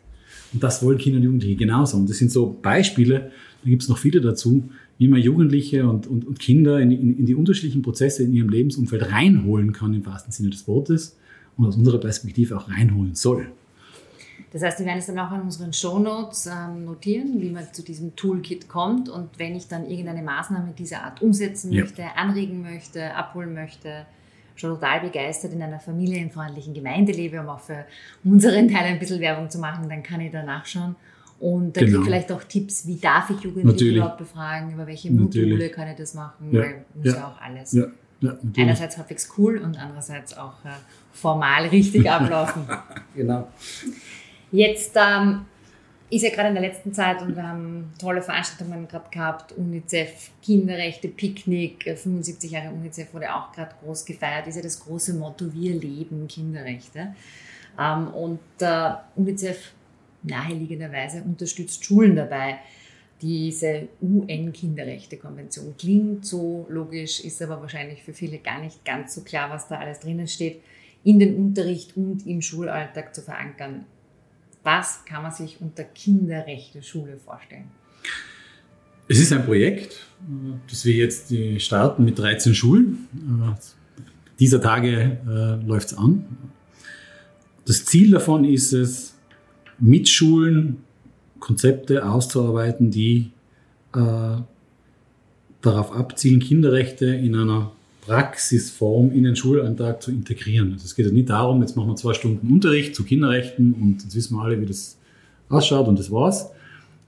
Und 0.53 0.63
das 0.63 0.83
wollen 0.83 0.97
Kinder 0.97 1.17
und 1.17 1.23
Jugendliche 1.23 1.56
genauso. 1.56 1.97
Und 1.97 2.09
das 2.09 2.17
sind 2.17 2.31
so 2.31 2.57
Beispiele, 2.61 3.31
da 3.63 3.69
gibt 3.69 3.83
es 3.83 3.89
noch 3.89 3.97
viele 3.97 4.21
dazu, 4.21 4.69
wie 4.99 5.07
man 5.07 5.21
Jugendliche 5.21 5.89
und, 5.89 6.07
und, 6.07 6.27
und 6.27 6.39
Kinder 6.39 6.79
in, 6.79 6.91
in, 6.91 7.18
in, 7.18 7.25
die 7.25 7.33
unterschiedlichen 7.33 7.81
Prozesse 7.81 8.23
in 8.23 8.33
ihrem 8.33 8.49
Lebensumfeld 8.49 9.11
reinholen 9.11 9.71
kann, 9.71 9.94
im 9.94 10.06
wahrsten 10.06 10.31
Sinne 10.31 10.49
des 10.49 10.68
Wortes, 10.68 11.18
und 11.57 11.65
aus 11.65 11.77
unserer 11.77 11.99
Perspektive 11.99 12.57
auch 12.57 12.69
reinholen 12.69 13.15
soll. 13.15 13.47
Das 14.51 14.61
heißt, 14.61 14.79
wir 14.79 14.85
werden 14.85 14.99
es 14.99 15.06
dann 15.06 15.19
auch 15.19 15.31
in 15.31 15.41
unseren 15.41 15.71
Shownotes 15.71 16.47
ähm, 16.47 16.85
notieren, 16.85 17.41
wie 17.41 17.49
man 17.49 17.71
zu 17.71 17.81
diesem 17.81 18.15
Toolkit 18.15 18.68
kommt. 18.68 19.07
Und 19.07 19.29
wenn 19.37 19.56
ich 19.56 19.68
dann 19.68 19.87
irgendeine 19.89 20.21
Maßnahme 20.21 20.73
dieser 20.77 21.03
Art 21.03 21.21
umsetzen 21.21 21.71
ja. 21.71 21.81
möchte, 21.81 22.03
anregen 22.18 22.61
möchte, 22.61 23.13
abholen 23.13 23.53
möchte, 23.53 24.06
schon 24.56 24.71
total 24.71 25.01
begeistert 25.01 25.53
in 25.53 25.61
einer 25.61 25.79
familienfreundlichen 25.79 26.73
Gemeinde 26.73 27.13
lebe, 27.13 27.39
um 27.39 27.47
auch 27.47 27.61
für 27.61 27.85
unseren 28.25 28.68
Teil 28.68 28.85
ein 28.85 28.99
bisschen 28.99 29.21
Werbung 29.21 29.49
zu 29.49 29.59
machen, 29.59 29.87
dann 29.87 30.03
kann 30.03 30.19
ich 30.19 30.31
da 30.31 30.44
nachschauen 30.44 30.95
und 31.40 31.78
da 31.78 31.81
genau. 31.81 32.02
vielleicht 32.04 32.31
auch 32.31 32.44
Tipps, 32.44 32.86
wie 32.86 32.98
darf 32.98 33.30
ich 33.30 33.38
Jugendliche 33.38 33.68
Natürlich. 33.68 33.96
überhaupt 33.96 34.18
befragen, 34.18 34.74
über 34.74 34.86
welche 34.86 35.12
Module 35.12 35.48
Natürlich. 35.48 35.72
kann 35.72 35.88
ich 35.88 35.98
das 35.98 36.14
machen, 36.14 36.50
ja. 36.52 36.62
weil 36.62 36.86
muss 36.94 37.06
ja, 37.06 37.14
ja 37.14 37.28
auch 37.28 37.42
alles. 37.42 37.72
Ja. 37.74 37.86
Ja, 38.22 38.38
Einerseits 38.58 38.98
halbwegs 38.98 39.30
cool 39.38 39.60
und 39.60 39.81
andererseits 39.81 40.38
auch 40.38 40.66
äh, 40.66 40.72
formal 41.14 41.68
richtig 41.68 42.10
ablaufen. 42.12 42.64
genau. 43.16 43.48
Jetzt 44.52 44.94
ähm, 44.98 45.46
ist 46.10 46.24
ja 46.24 46.30
gerade 46.30 46.50
in 46.50 46.56
der 46.56 46.64
letzten 46.64 46.94
Zeit 46.94 47.22
und 47.22 47.36
wir 47.36 47.48
haben 47.48 47.94
tolle 47.98 48.22
Veranstaltungen 48.22 48.90
gerade 48.90 49.10
gehabt, 49.10 49.54
UNICEF, 49.54 50.31
Kinderrechte, 50.42 51.08
Picknick, 51.08 51.84
75 51.84 52.52
äh, 52.52 52.56
Jahre 52.56 52.74
UNICEF 52.74 53.14
wurde 53.14 53.34
auch 53.34 53.54
gerade 53.54 53.74
groß 53.81 54.04
gefeiert, 54.04 54.48
ist 54.48 54.56
ja 54.56 54.64
das 54.64 54.81
große 54.81 55.14
Motto, 55.14 55.54
wir 55.54 55.76
leben 55.76 56.28
Kinderrechte. 56.28 57.16
Ähm, 57.80 58.08
und 58.10 58.40
äh, 58.60 58.92
UNICEF 59.16 59.72
naheliegenderweise 60.23 61.23
unterstützt 61.23 61.83
Schulen 61.85 62.16
dabei. 62.16 62.59
Diese 63.21 63.90
UN-Kinderrechte-Konvention 64.02 65.76
klingt 65.78 66.26
so 66.26 66.66
logisch, 66.69 67.19
ist 67.19 67.42
aber 67.42 67.61
wahrscheinlich 67.61 68.02
für 68.04 68.14
viele 68.14 68.38
gar 68.38 68.61
nicht 68.61 68.85
ganz 68.85 69.16
so 69.16 69.21
klar, 69.21 69.49
was 69.49 69.68
da 69.68 69.78
alles 69.78 69.99
drinnen 69.99 70.28
steht, 70.28 70.61
in 71.04 71.19
den 71.19 71.35
Unterricht 71.35 71.97
und 71.97 72.26
im 72.26 72.42
Schulalltag 72.42 73.14
zu 73.14 73.21
verankern. 73.21 73.85
Was 74.64 75.04
kann 75.06 75.23
man 75.23 75.31
sich 75.31 75.59
unter 75.59 75.83
Kinderrechte-Schule 75.83 77.18
vorstellen? 77.18 77.71
Es 79.07 79.19
ist 79.19 79.33
ein 79.33 79.44
Projekt, 79.44 80.07
das 80.69 80.85
wir 80.85 80.94
jetzt 80.94 81.33
starten 81.57 82.06
mit 82.06 82.19
13 82.19 82.54
Schulen. 82.54 83.07
Dieser 84.40 84.61
Tage 84.61 85.18
äh, 85.28 85.66
läuft 85.66 85.88
es 85.92 85.97
an. 85.97 86.26
Das 87.66 87.85
Ziel 87.85 88.11
davon 88.11 88.45
ist 88.45 88.71
es, 88.71 89.16
mit 89.80 90.09
Schulen 90.09 90.78
Konzepte 91.40 92.06
auszuarbeiten, 92.06 92.92
die 92.92 93.31
äh, 93.95 94.38
darauf 95.62 95.92
abzielen, 95.92 96.40
Kinderrechte 96.40 97.06
in 97.06 97.36
einer 97.36 97.71
Praxisform 98.02 99.12
in 99.12 99.24
den 99.24 99.36
Schulalltag 99.36 100.02
zu 100.02 100.12
integrieren. 100.12 100.74
Also 100.74 100.86
es 100.86 100.95
geht 100.95 101.06
ja 101.06 101.12
nicht 101.12 101.30
darum, 101.30 101.62
jetzt 101.62 101.76
machen 101.76 101.90
wir 101.90 101.95
zwei 101.95 102.14
Stunden 102.14 102.52
Unterricht 102.52 102.95
zu 102.95 103.04
Kinderrechten 103.04 103.74
und 103.74 104.02
jetzt 104.04 104.16
wissen 104.16 104.36
wir 104.36 104.44
alle, 104.44 104.59
wie 104.59 104.66
das 104.66 104.98
ausschaut 105.50 105.88
und 105.88 106.00
das 106.00 106.12
war's, 106.12 106.50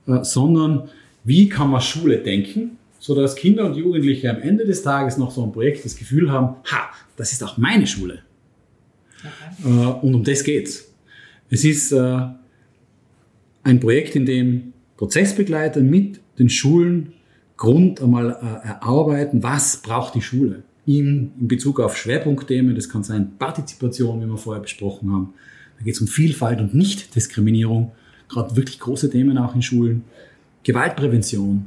äh, 0.06 0.22
sondern 0.22 0.88
wie 1.24 1.48
kann 1.48 1.70
man 1.70 1.80
Schule 1.80 2.18
denken, 2.18 2.78
sodass 2.98 3.34
Kinder 3.36 3.66
und 3.66 3.76
Jugendliche 3.76 4.30
am 4.30 4.40
Ende 4.42 4.64
des 4.64 4.82
Tages 4.82 5.16
noch 5.16 5.30
so 5.30 5.44
ein 5.44 5.52
Projekt 5.52 5.84
das 5.84 5.96
Gefühl 5.96 6.30
haben, 6.30 6.56
ha, 6.70 6.90
das 7.16 7.32
ist 7.32 7.42
auch 7.42 7.56
meine 7.56 7.86
Schule. 7.86 8.20
Okay. 9.18 9.68
Äh, 9.68 10.06
und 10.06 10.14
um 10.14 10.24
das 10.24 10.44
geht's. 10.44 10.88
Es 11.50 11.64
ist 11.64 11.92
äh, 11.92 12.20
ein 13.62 13.80
Projekt, 13.80 14.16
in 14.16 14.26
dem 14.26 14.72
Prozessbegleiter 14.96 15.80
mit 15.80 16.20
den 16.38 16.48
Schulen 16.48 17.14
Grund 17.56 18.02
einmal 18.02 18.30
erarbeiten, 18.30 19.42
was 19.42 19.76
braucht 19.76 20.14
die 20.14 20.22
Schule 20.22 20.64
in, 20.86 21.32
in 21.38 21.48
Bezug 21.48 21.80
auf 21.80 21.96
Schwerpunktthemen. 21.96 22.74
Das 22.74 22.88
kann 22.88 23.04
sein 23.04 23.36
Partizipation, 23.38 24.20
wie 24.20 24.26
wir 24.26 24.36
vorher 24.36 24.62
besprochen 24.62 25.12
haben. 25.12 25.34
Da 25.78 25.84
geht 25.84 25.94
es 25.94 26.00
um 26.00 26.08
Vielfalt 26.08 26.60
und 26.60 26.74
Nichtdiskriminierung, 26.74 27.92
gerade 28.28 28.56
wirklich 28.56 28.80
große 28.80 29.10
Themen 29.10 29.38
auch 29.38 29.54
in 29.54 29.62
Schulen. 29.62 30.04
Gewaltprävention 30.64 31.66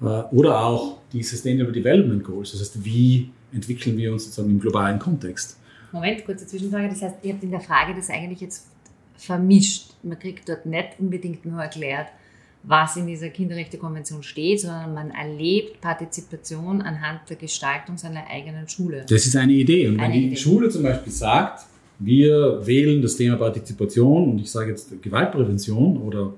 äh, 0.00 0.04
oder 0.04 0.64
auch 0.64 0.98
die 1.12 1.22
Sustainable 1.22 1.72
Development 1.72 2.24
Goals. 2.24 2.52
Das 2.52 2.60
heißt, 2.60 2.84
wie 2.84 3.30
entwickeln 3.52 3.96
wir 3.96 4.12
uns 4.12 4.24
sozusagen 4.24 4.50
im 4.50 4.60
globalen 4.60 4.98
Kontext? 4.98 5.58
Moment, 5.92 6.24
kurze 6.24 6.46
Zwischenfrage. 6.46 6.88
Das 6.88 7.02
heißt, 7.02 7.16
ihr 7.22 7.32
habt 7.32 7.42
in 7.42 7.50
der 7.50 7.60
Frage 7.60 7.94
das 7.94 8.08
eigentlich 8.10 8.40
jetzt 8.40 8.66
vermischt. 9.16 9.89
Man 10.02 10.18
kriegt 10.18 10.48
dort 10.48 10.66
nicht 10.66 10.98
unbedingt 10.98 11.44
nur 11.44 11.60
erklärt, 11.60 12.08
was 12.62 12.96
in 12.96 13.06
dieser 13.06 13.30
Kinderrechtekonvention 13.30 14.22
steht, 14.22 14.60
sondern 14.60 14.92
man 14.92 15.10
erlebt 15.10 15.80
Partizipation 15.80 16.82
anhand 16.82 17.20
der 17.28 17.36
Gestaltung 17.36 17.96
seiner 17.96 18.26
eigenen 18.28 18.68
Schule. 18.68 19.06
Das 19.08 19.26
ist 19.26 19.36
eine 19.36 19.52
Idee. 19.52 19.88
Und 19.88 19.98
wenn 19.98 20.12
die 20.12 20.26
Idee. 20.26 20.36
Schule 20.36 20.68
zum 20.68 20.82
Beispiel 20.82 21.12
sagt, 21.12 21.66
wir 21.98 22.66
wählen 22.66 23.00
das 23.00 23.16
Thema 23.16 23.36
Partizipation 23.36 24.30
und 24.30 24.38
ich 24.40 24.50
sage 24.50 24.70
jetzt 24.70 25.02
Gewaltprävention 25.02 25.98
oder 25.98 26.34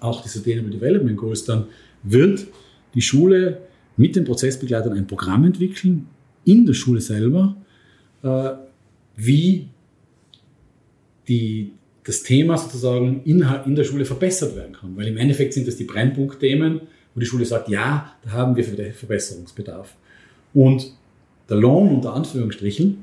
auch 0.00 0.22
die 0.22 0.28
Sustainable 0.28 0.70
Development 0.70 1.16
Goals, 1.16 1.44
dann 1.44 1.66
wird 2.02 2.46
die 2.94 3.02
Schule 3.02 3.62
mit 3.96 4.14
den 4.14 4.24
Prozessbegleitern 4.24 4.92
ein 4.92 5.06
Programm 5.06 5.44
entwickeln, 5.44 6.08
in 6.44 6.66
der 6.66 6.74
Schule 6.74 7.00
selber, 7.00 7.56
äh, 8.22 8.50
wie 9.16 9.68
die, 11.28 11.72
das 12.06 12.22
Thema 12.22 12.56
sozusagen 12.56 13.22
in, 13.24 13.44
in 13.66 13.74
der 13.74 13.84
Schule 13.84 14.04
verbessert 14.04 14.54
werden 14.54 14.74
kann. 14.74 14.96
Weil 14.96 15.08
im 15.08 15.16
Endeffekt 15.16 15.52
sind 15.54 15.66
das 15.66 15.76
die 15.76 15.84
Brennpunktthemen, 15.84 16.80
wo 17.14 17.20
die 17.20 17.26
Schule 17.26 17.44
sagt, 17.44 17.68
ja, 17.68 18.12
da 18.24 18.30
haben 18.30 18.54
wir 18.54 18.64
Verbesserungsbedarf. 18.64 19.92
Und 20.54 20.92
der 21.48 21.56
Lohn 21.56 21.96
unter 21.96 22.14
Anführungsstrichen, 22.14 22.98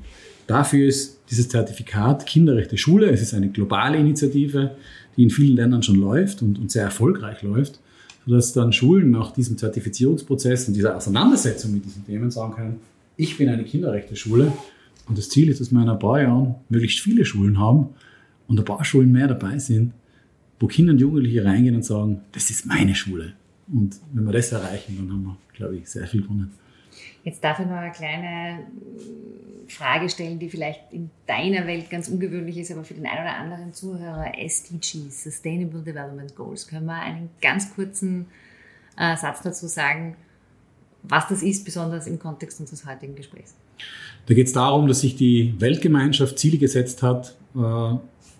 dafür 0.48 0.88
ist 0.88 1.20
dieses 1.30 1.50
Zertifikat 1.50 2.26
Kinderrechte 2.26 2.78
Schule. 2.78 3.10
Es 3.10 3.22
ist 3.22 3.34
eine 3.34 3.50
globale 3.50 3.98
Initiative, 3.98 4.72
die 5.18 5.24
in 5.24 5.30
vielen 5.30 5.58
Ländern 5.58 5.84
schon 5.84 6.00
läuft 6.00 6.42
und, 6.42 6.58
und 6.58 6.72
sehr 6.72 6.84
erfolgreich 6.84 7.42
läuft, 7.42 7.80
sodass 8.26 8.54
dann 8.54 8.72
Schulen 8.72 9.12
nach 9.12 9.32
diesem 9.32 9.58
Zertifizierungsprozess 9.58 10.70
und 10.70 10.76
dieser 10.76 10.96
Auseinandersetzung 10.96 11.74
mit 11.74 11.84
diesen 11.84 12.06
Themen 12.06 12.32
sagen 12.32 12.54
können, 12.54 12.80
ich 13.18 13.38
bin 13.38 13.50
eine 13.50 13.66
Kinderrechte 13.66 14.16
Schule 14.16 14.54
und 15.08 15.18
das 15.18 15.30
Ziel 15.30 15.50
ist, 15.50 15.60
dass 15.60 15.72
wir 15.72 15.82
in 15.82 15.90
ein 15.90 16.00
paar 16.00 16.22
Jahren 16.22 16.56
möglichst 16.70 17.02
viele 17.02 17.26
Schulen 17.26 17.60
haben, 17.60 17.90
und 18.48 18.60
ein 18.60 18.66
paar 18.66 18.84
Schulen 18.84 19.12
mehr 19.12 19.28
dabei 19.28 19.58
sind, 19.58 19.94
wo 20.60 20.68
Kinder 20.68 20.94
und 20.94 21.00
Jugendliche 21.00 21.44
reingehen 21.44 21.76
und 21.76 21.84
sagen, 21.84 22.22
das 22.32 22.50
ist 22.50 22.66
meine 22.66 22.96
Schule. 22.96 23.34
Und 23.72 24.00
wenn 24.12 24.26
wir 24.26 24.34
das 24.34 24.52
erreichen, 24.52 24.96
dann 24.98 25.12
haben 25.12 25.24
wir, 25.24 25.38
glaube 25.54 25.78
ich, 25.78 25.90
sehr 25.90 26.08
viel 26.08 26.22
gewonnen. 26.22 26.52
Jetzt 27.24 27.44
darf 27.44 27.60
ich 27.60 27.66
noch 27.66 27.78
eine 27.78 27.92
kleine 27.92 28.60
Frage 29.68 30.10
stellen, 30.10 30.40
die 30.40 30.50
vielleicht 30.50 30.92
in 30.92 31.10
deiner 31.26 31.66
Welt 31.66 31.90
ganz 31.90 32.10
ungewöhnlich 32.10 32.58
ist, 32.58 32.72
aber 32.72 32.84
für 32.84 32.94
den 32.94 33.06
einen 33.06 33.22
oder 33.22 33.36
anderen 33.36 33.74
Zuhörer 33.74 34.34
SDGs, 34.38 35.24
Sustainable 35.24 35.82
Development 35.82 36.36
Goals. 36.36 36.68
Können 36.68 36.86
wir 36.86 37.00
einen 37.00 37.30
ganz 37.42 37.74
kurzen 37.74 38.28
äh, 38.98 39.16
Satz 39.16 39.42
dazu 39.42 39.68
sagen, 39.68 40.16
was 41.04 41.28
das 41.28 41.44
ist, 41.44 41.66
besonders 41.66 42.08
im 42.08 42.20
Kontext 42.20 42.60
unseres 42.60 42.86
heutigen 42.86 43.16
Gesprächs? 43.16 43.56
Da 44.26 44.34
geht 44.34 44.48
es 44.48 44.54
darum, 44.54 44.88
dass 44.88 45.02
sich 45.02 45.16
die 45.16 45.56
Weltgemeinschaft 45.60 46.40
Ziele 46.40 46.58
gesetzt 46.58 47.04
hat, 47.04 47.36
äh, 47.56 47.96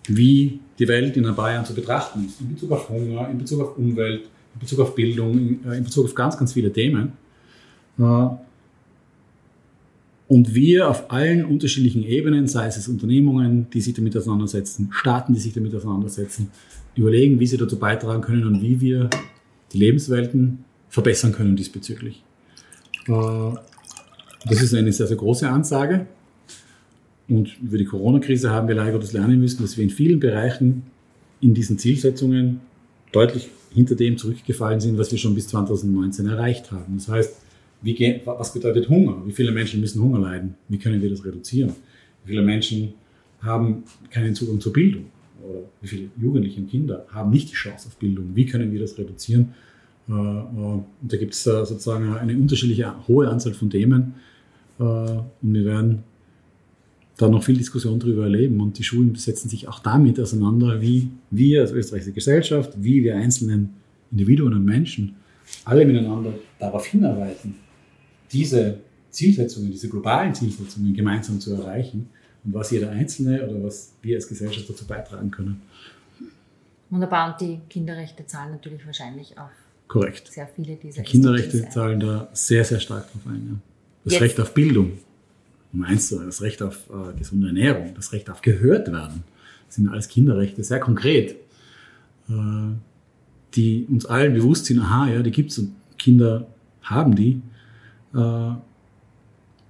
wie 0.08 0.60
die 0.78 0.88
Welt 0.88 1.16
in 1.16 1.34
Bayern 1.34 1.64
zu 1.64 1.74
betrachten 1.74 2.26
ist, 2.26 2.40
in 2.40 2.54
Bezug 2.54 2.72
auf 2.72 2.88
Hunger, 2.88 3.28
in 3.30 3.38
Bezug 3.38 3.60
auf 3.62 3.78
Umwelt, 3.78 4.22
in 4.54 4.60
Bezug 4.60 4.80
auf 4.80 4.94
Bildung, 4.94 5.38
in, 5.38 5.64
äh, 5.64 5.76
in 5.76 5.84
Bezug 5.84 6.04
auf 6.04 6.14
ganz, 6.14 6.36
ganz 6.36 6.52
viele 6.52 6.72
Themen. 6.72 7.12
Äh, 7.98 8.26
und 10.26 10.54
wir 10.54 10.88
auf 10.88 11.10
allen 11.10 11.44
unterschiedlichen 11.44 12.02
Ebenen, 12.02 12.48
sei 12.48 12.66
es 12.66 12.88
Unternehmungen, 12.88 13.68
die 13.72 13.80
sich 13.80 13.94
damit 13.94 14.16
auseinandersetzen, 14.16 14.88
Staaten, 14.92 15.34
die 15.34 15.40
sich 15.40 15.52
damit 15.52 15.74
auseinandersetzen, 15.74 16.50
überlegen, 16.96 17.40
wie 17.40 17.46
sie 17.46 17.56
dazu 17.56 17.78
beitragen 17.78 18.22
können 18.22 18.46
und 18.46 18.62
wie 18.62 18.80
wir 18.80 19.10
die 19.72 19.78
Lebenswelten 19.78 20.64
verbessern 20.88 21.32
können 21.32 21.56
diesbezüglich. 21.56 22.22
Äh, 23.06 23.12
das 24.46 24.62
ist 24.62 24.74
eine 24.74 24.92
sehr, 24.92 25.06
sehr 25.06 25.16
große 25.16 25.48
Ansage. 25.48 26.06
Und 27.28 27.56
über 27.62 27.78
die 27.78 27.84
Corona-Krise 27.84 28.50
haben 28.50 28.68
wir 28.68 28.74
leider 28.74 28.92
Gottes 28.92 29.12
lernen 29.12 29.40
müssen, 29.40 29.62
dass 29.62 29.76
wir 29.76 29.84
in 29.84 29.90
vielen 29.90 30.20
Bereichen 30.20 30.82
in 31.40 31.54
diesen 31.54 31.78
Zielsetzungen 31.78 32.60
deutlich 33.12 33.48
hinter 33.72 33.94
dem 33.94 34.18
zurückgefallen 34.18 34.80
sind, 34.80 34.98
was 34.98 35.10
wir 35.10 35.18
schon 35.18 35.34
bis 35.34 35.48
2019 35.48 36.26
erreicht 36.26 36.70
haben. 36.70 36.96
Das 36.96 37.08
heißt, 37.08 37.36
wie, 37.82 38.20
was 38.24 38.52
bedeutet 38.52 38.88
Hunger? 38.88 39.22
Wie 39.26 39.32
viele 39.32 39.52
Menschen 39.52 39.80
müssen 39.80 40.02
Hunger 40.02 40.18
leiden? 40.18 40.54
Wie 40.68 40.78
können 40.78 41.02
wir 41.02 41.10
das 41.10 41.24
reduzieren? 41.24 41.72
Wie 42.24 42.30
viele 42.30 42.42
Menschen 42.42 42.94
haben 43.42 43.84
keinen 44.10 44.34
Zugang 44.34 44.60
zur 44.60 44.72
Bildung? 44.72 45.06
Oder 45.42 45.60
wie 45.82 45.88
viele 45.88 46.08
Jugendliche 46.20 46.60
und 46.60 46.70
Kinder 46.70 47.06
haben 47.10 47.30
nicht 47.30 47.50
die 47.50 47.54
Chance 47.54 47.88
auf 47.88 47.96
Bildung? 47.96 48.30
Wie 48.34 48.46
können 48.46 48.72
wir 48.72 48.80
das 48.80 48.96
reduzieren? 48.96 49.54
Äh, 50.08 50.12
äh, 50.12 50.14
und 50.14 50.86
da 51.02 51.16
gibt 51.16 51.34
es 51.34 51.46
äh, 51.46 51.64
sozusagen 51.64 52.14
eine 52.14 52.34
unterschiedliche 52.34 52.94
hohe 53.06 53.28
Anzahl 53.28 53.54
von 53.54 53.70
Themen. 53.70 54.14
Und 54.76 55.24
wir 55.40 55.64
werden 55.64 56.02
da 57.16 57.28
noch 57.28 57.44
viel 57.44 57.56
Diskussion 57.56 58.00
darüber 58.00 58.24
erleben. 58.24 58.60
Und 58.60 58.78
die 58.78 58.84
Schulen 58.84 59.14
setzen 59.14 59.48
sich 59.48 59.68
auch 59.68 59.78
damit 59.80 60.18
auseinander, 60.18 60.80
wie 60.80 61.10
wir 61.30 61.62
als 61.62 61.72
österreichische 61.72 62.12
Gesellschaft, 62.12 62.72
wie 62.76 63.02
wir 63.04 63.16
einzelnen 63.16 63.74
Individuen 64.10 64.54
und 64.54 64.64
Menschen 64.64 65.16
alle 65.64 65.84
miteinander 65.84 66.34
darauf 66.58 66.86
hinarbeiten, 66.86 67.56
diese 68.32 68.78
Zielsetzungen, 69.10 69.70
diese 69.70 69.88
globalen 69.88 70.34
Zielsetzungen 70.34 70.94
gemeinsam 70.94 71.40
zu 71.40 71.54
erreichen 71.54 72.08
und 72.44 72.54
was 72.54 72.70
jeder 72.70 72.90
Einzelne 72.90 73.46
oder 73.48 73.62
was 73.62 73.92
wir 74.02 74.16
als 74.16 74.28
Gesellschaft 74.28 74.68
dazu 74.68 74.86
beitragen 74.86 75.30
können. 75.30 75.62
Wunderbar. 76.90 77.32
Und 77.32 77.40
die 77.40 77.60
Kinderrechte 77.68 78.26
zahlen 78.26 78.52
natürlich 78.52 78.84
wahrscheinlich 78.86 79.38
auch 79.38 79.50
Korrekt. 79.88 80.28
sehr 80.28 80.48
viele 80.48 80.76
dieser 80.76 81.02
Die 81.02 81.10
Kinderrechte 81.10 81.68
zahlen 81.68 82.00
da 82.00 82.28
sehr, 82.32 82.64
sehr 82.64 82.80
stark 82.80 83.10
drauf 83.12 83.22
ein. 83.26 83.46
Ja. 83.46 83.60
Das 84.04 84.12
Jetzt. 84.14 84.22
Recht 84.22 84.40
auf 84.40 84.52
Bildung, 84.52 84.98
meinst 85.74 86.10
du, 86.12 86.18
das 86.20 86.42
Recht 86.42 86.62
auf 86.62 86.88
äh, 86.90 87.16
gesunde 87.18 87.48
Ernährung, 87.48 87.92
das 87.94 88.12
Recht 88.12 88.30
auf 88.30 88.42
gehört 88.42 88.90
werden, 88.90 89.24
sind 89.68 89.88
alles 89.88 90.08
Kinderrechte, 90.08 90.62
sehr 90.62 90.80
konkret, 90.80 91.36
äh, 92.28 92.32
die 93.54 93.86
uns 93.88 94.06
allen 94.06 94.34
bewusst 94.34 94.66
sind, 94.66 94.80
aha, 94.80 95.08
ja, 95.08 95.22
die 95.22 95.30
gibt 95.30 95.50
es 95.50 95.58
und 95.58 95.72
Kinder 95.98 96.46
haben 96.82 97.14
die, 97.14 97.40
äh, 98.14 98.52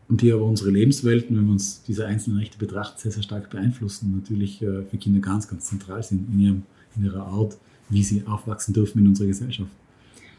und 0.07 0.21
die 0.21 0.33
aber 0.33 0.45
unsere 0.45 0.71
Lebenswelten, 0.71 1.37
wenn 1.37 1.47
wir 1.47 1.53
uns 1.53 1.83
diese 1.83 2.07
einzelnen 2.07 2.39
Rechte 2.39 2.59
betrachten, 2.59 2.99
sehr, 3.01 3.11
sehr 3.11 3.23
stark 3.23 3.51
beeinflussen 3.51 4.07
und 4.13 4.21
natürlich 4.21 4.63
äh, 4.63 4.83
für 4.83 4.99
Kinder 4.99 5.21
ganz, 5.21 5.49
ganz 5.49 5.67
zentral 5.67 6.03
sind 6.03 6.29
in, 6.33 6.41
ihrem, 6.41 6.63
in 6.97 7.05
ihrer 7.05 7.27
Art, 7.27 7.57
wie 7.89 8.03
sie 8.03 8.27
aufwachsen 8.27 8.75
dürfen 8.75 9.01
in 9.01 9.09
unserer 9.09 9.29
Gesellschaft. 9.29 9.71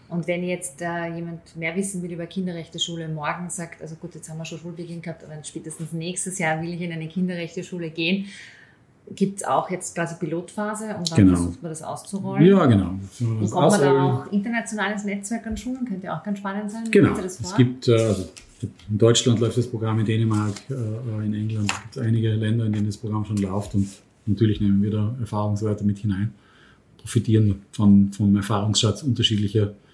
Und 0.08 0.28
wenn 0.28 0.44
jetzt 0.44 0.82
äh, 0.82 1.16
jemand 1.16 1.56
mehr 1.56 1.76
wissen 1.76 2.04
will 2.04 2.12
über 2.12 2.28
Kinderrechteschule, 2.28 3.08
morgen 3.08 3.50
sagt, 3.50 3.82
also 3.82 3.96
gut, 3.96 4.14
jetzt 4.14 4.30
haben 4.30 4.38
wir 4.38 4.46
schon 4.46 4.60
Schulbeginn 4.60 5.02
gehabt, 5.02 5.24
aber 5.24 5.44
spätestens 5.44 5.94
nächstes 5.94 6.38
Jahr 6.38 6.62
will 6.62 6.74
ich 6.74 6.82
in 6.82 6.92
eine 6.92 7.08
Kinderrechteschule 7.08 7.90
gehen, 7.90 8.28
gibt 9.16 9.42
es 9.42 9.48
auch 9.48 9.70
jetzt 9.70 9.96
quasi 9.96 10.16
Pilotphase 10.20 10.96
und 10.96 11.12
dann 11.12 11.18
genau. 11.18 11.36
versucht 11.36 11.62
man 11.62 11.72
das 11.72 11.82
auszurollen. 11.82 12.46
Ja, 12.46 12.66
genau. 12.66 13.00
Und 13.20 13.50
kommt 13.50 13.72
man 13.72 13.82
da 13.82 14.04
auch 14.04 14.32
internationales 14.32 15.04
Netzwerk 15.06 15.46
an 15.48 15.58
Schulen? 15.58 15.86
Könnte 15.86 16.14
auch 16.14 16.24
ganz 16.24 16.40
spannend 16.40 16.72
sein. 16.72 16.84
Genau. 16.92 17.18
Es 17.18 17.56
gibt, 17.56 17.88
äh, 17.88 17.94
also 17.94 18.30
in 18.62 18.98
Deutschland 18.98 19.40
läuft 19.40 19.58
das 19.58 19.68
Programm, 19.68 20.00
in 20.00 20.06
Dänemark, 20.06 20.56
äh, 20.70 21.26
in 21.26 21.34
England 21.34 21.72
es 21.72 21.82
gibt 21.82 22.06
einige 22.06 22.34
Länder, 22.34 22.66
in 22.66 22.74
denen 22.74 22.86
das 22.86 22.98
Programm 22.98 23.26
schon 23.26 23.38
läuft 23.38 23.76
und 23.76 23.88
natürlich 24.28 24.62
nehmen 24.62 24.82
wir 24.82 24.92
da 24.92 25.16
Erfahrungswerte 25.20 25.84
mit 25.84 25.98
hinein, 26.00 26.34
profitieren 26.98 27.64
von, 27.72 28.12
vom 28.12 28.36
Erfahrungsschatz 28.36 29.04
unterschiedlicher 29.04 29.68
äh, 29.68 29.85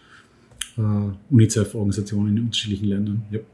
UNICEF-Organisationen 1.30 2.38
in 2.38 2.44
unterschiedlichen 2.44 2.88
Ländern. 2.88 3.24
Yep. 3.32 3.46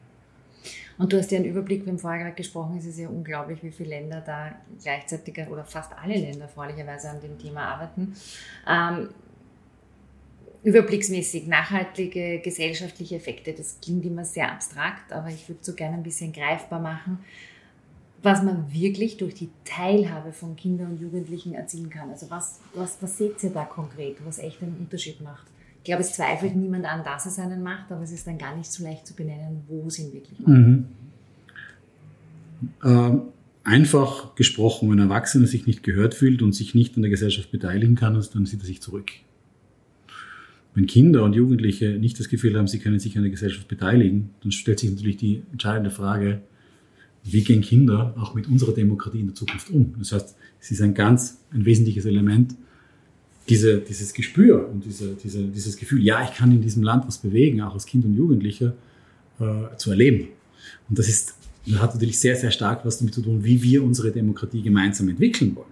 Und 0.98 1.14
du 1.14 1.18
hast 1.18 1.32
ja 1.32 1.38
einen 1.38 1.48
Überblick, 1.48 1.86
wir 1.86 1.92
haben 1.92 2.00
vorher 2.00 2.24
gerade 2.24 2.36
gesprochen, 2.36 2.78
es 2.78 2.86
ist 2.86 2.98
ja 2.98 3.08
unglaublich, 3.08 3.62
wie 3.62 3.72
viele 3.72 3.90
Länder 3.90 4.22
da 4.26 4.56
gleichzeitig 4.82 5.48
oder 5.48 5.64
fast 5.64 5.92
alle 5.94 6.16
Länder 6.16 6.44
erfreulicherweise 6.44 7.10
an 7.10 7.22
dem 7.22 7.38
Thema 7.38 7.68
arbeiten. 7.68 8.14
Ähm, 8.68 9.10
überblicksmäßig 10.64 11.48
nachhaltige 11.48 12.40
gesellschaftliche 12.40 13.16
Effekte, 13.16 13.54
das 13.54 13.78
klingt 13.80 14.06
immer 14.06 14.26
sehr 14.26 14.52
abstrakt, 14.52 15.14
aber 15.14 15.30
ich 15.30 15.48
würde 15.48 15.64
so 15.64 15.74
gerne 15.74 15.98
ein 15.98 16.04
bisschen 16.04 16.34
greifbar 16.34 16.80
machen, 16.80 17.20
was 18.24 18.42
man 18.42 18.74
wirklich 18.74 19.18
durch 19.18 19.36
die 19.36 19.50
Teilhabe 19.64 20.34
von 20.34 20.56
Kindern 20.56 20.92
und 20.92 21.00
Jugendlichen 21.00 21.54
erzielen 21.54 21.92
kann. 21.92 22.10
Also 22.10 22.30
was, 22.32 22.60
was, 22.74 22.98
was 23.02 23.18
seht 23.18 23.42
ihr 23.44 23.52
da 23.52 23.66
konkret, 23.66 24.18
was 24.26 24.40
echt 24.40 24.64
einen 24.64 24.78
Unterschied 24.78 25.22
macht? 25.22 25.46
Ich 25.88 25.90
glaube, 25.90 26.02
es 26.02 26.12
zweifelt 26.12 26.54
niemand 26.54 26.84
an, 26.84 27.02
dass 27.06 27.26
es 27.26 27.40
einen 27.40 27.64
macht, 27.64 27.90
aber 27.94 28.02
es 28.02 28.12
ist 28.12 28.28
dann 28.28 28.38
gar 28.38 28.54
nicht 28.58 28.70
so 28.70 28.84
leicht 28.84 29.08
zu 29.08 29.16
benennen, 29.16 29.62
wo 29.70 29.88
es 29.88 29.98
ihn 29.98 30.12
wirklich 30.12 30.38
macht. 30.38 30.50
Mhm. 30.50 30.86
Ähm, 32.84 33.22
einfach 33.64 34.36
gesprochen, 34.36 34.92
wenn 34.92 35.00
ein 35.00 35.10
Erwachsener 35.10 35.48
sich 35.48 35.66
nicht 35.66 35.84
gehört 35.84 36.14
fühlt 36.14 36.42
und 36.42 36.52
sich 36.52 36.76
nicht 36.76 36.98
an 36.98 37.04
der 37.04 37.10
Gesellschaft 37.10 37.52
beteiligen 37.52 37.96
kann, 37.96 38.16
dann 38.16 38.46
zieht 38.46 38.60
er 38.60 38.66
sich 38.66 38.82
zurück. 38.82 39.12
Wenn 40.76 40.88
Kinder 40.88 41.24
und 41.24 41.32
Jugendliche 41.32 41.92
nicht 41.92 42.20
das 42.20 42.28
Gefühl 42.28 42.58
haben, 42.58 42.68
sie 42.68 42.80
können 42.80 43.00
sich 43.00 43.16
an 43.16 43.24
der 43.24 43.32
Gesellschaft 43.32 43.70
beteiligen, 43.70 44.32
dann 44.44 44.52
stellt 44.52 44.80
sich 44.80 44.92
natürlich 44.92 45.16
die 45.16 45.44
entscheidende 45.54 45.90
Frage, 45.90 46.42
wie 47.24 47.46
gehen 47.46 47.62
Kinder 47.62 48.14
auch 48.20 48.34
mit 48.34 48.50
unserer 48.50 48.74
Demokratie 48.74 49.22
in 49.22 49.28
der 49.28 49.36
Zukunft 49.36 49.70
um? 49.70 49.96
Das 50.00 50.12
heißt, 50.12 50.36
es 50.60 50.70
ist 50.70 50.82
ein 50.82 50.94
ganz, 50.94 51.46
ein 51.54 51.64
wesentliches 51.64 52.04
Element, 52.04 52.56
diese, 53.50 53.80
dieses 53.80 54.14
Gespür 54.14 54.70
und 54.70 54.84
diese, 54.86 55.16
diese, 55.16 55.44
dieses 55.44 55.78
Gefühl, 55.78 56.04
ja, 56.04 56.24
ich 56.24 56.36
kann 56.36 56.52
in 56.52 56.62
diesem 56.62 56.84
Land 56.84 57.08
was 57.08 57.18
bewegen, 57.18 57.62
auch 57.62 57.74
als 57.74 57.86
Kind 57.86 58.04
und 58.06 58.14
Jugendlicher, 58.14 58.74
äh, 59.40 59.76
zu 59.78 59.92
erleben. 59.92 60.30
Und 60.90 61.00
das 61.00 61.08
ist, 61.08 61.36
das 61.66 61.80
hat 61.80 61.94
natürlich 61.94 62.20
sehr, 62.20 62.36
sehr 62.36 62.52
stark 62.52 62.86
was 62.86 62.98
damit 62.98 63.14
zu 63.14 63.22
tun, 63.22 63.44
wie 63.44 63.62
wir 63.62 63.84
unsere 63.84 64.12
Demokratie 64.12 64.62
gemeinsam 64.62 65.10
entwickeln 65.10 65.56
wollen. 65.56 65.68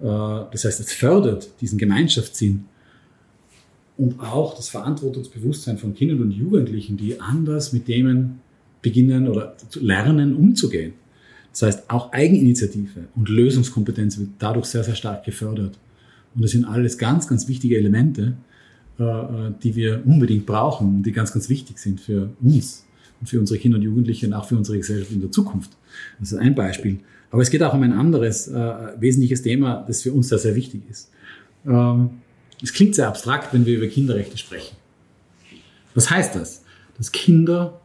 Äh, 0.00 0.50
das 0.52 0.64
heißt, 0.64 0.80
es 0.80 0.92
fördert 0.92 1.48
diesen 1.60 1.78
Gemeinschaftssinn 1.78 2.66
und 3.96 4.20
auch 4.20 4.56
das 4.56 4.68
Verantwortungsbewusstsein 4.68 5.78
von 5.78 5.94
Kindern 5.94 6.22
und 6.22 6.30
Jugendlichen, 6.32 6.96
die 6.96 7.20
anders 7.20 7.72
mit 7.72 7.86
Themen 7.86 8.40
beginnen 8.82 9.28
oder 9.28 9.56
lernen, 9.74 10.34
umzugehen. 10.34 10.94
Das 11.52 11.62
heißt, 11.62 11.90
auch 11.90 12.12
Eigeninitiative 12.12 13.04
und 13.14 13.28
Lösungskompetenz 13.28 14.18
wird 14.18 14.30
dadurch 14.40 14.66
sehr, 14.66 14.82
sehr 14.82 14.96
stark 14.96 15.24
gefördert. 15.24 15.78
Und 16.34 16.42
das 16.42 16.50
sind 16.52 16.64
alles 16.64 16.98
ganz, 16.98 17.28
ganz 17.28 17.48
wichtige 17.48 17.76
Elemente, 17.76 18.36
äh, 18.98 19.04
die 19.62 19.76
wir 19.76 20.02
unbedingt 20.04 20.46
brauchen 20.46 21.02
die 21.02 21.12
ganz, 21.12 21.32
ganz 21.32 21.48
wichtig 21.48 21.78
sind 21.78 22.00
für 22.00 22.30
uns 22.42 22.84
und 23.20 23.28
für 23.28 23.38
unsere 23.40 23.58
Kinder 23.58 23.78
und 23.78 23.82
Jugendliche 23.82 24.26
und 24.26 24.32
auch 24.32 24.46
für 24.46 24.56
unsere 24.56 24.78
Gesellschaft 24.78 25.12
in 25.12 25.20
der 25.20 25.30
Zukunft. 25.30 25.72
Das 26.18 26.32
ist 26.32 26.38
ein 26.38 26.54
Beispiel. 26.54 26.98
Aber 27.30 27.42
es 27.42 27.50
geht 27.50 27.62
auch 27.62 27.74
um 27.74 27.82
ein 27.82 27.92
anderes 27.92 28.48
äh, 28.48 28.74
wesentliches 28.98 29.42
Thema, 29.42 29.84
das 29.86 30.02
für 30.02 30.12
uns 30.12 30.28
sehr, 30.28 30.38
sehr 30.38 30.54
wichtig 30.54 30.82
ist. 30.90 31.10
Ähm, 31.66 32.10
es 32.62 32.72
klingt 32.72 32.94
sehr 32.94 33.08
abstrakt, 33.08 33.52
wenn 33.52 33.66
wir 33.66 33.76
über 33.76 33.86
Kinderrechte 33.86 34.38
sprechen. 34.38 34.76
Was 35.94 36.10
heißt 36.10 36.34
das? 36.34 36.64
Dass 36.96 37.10
Kinder 37.12 37.80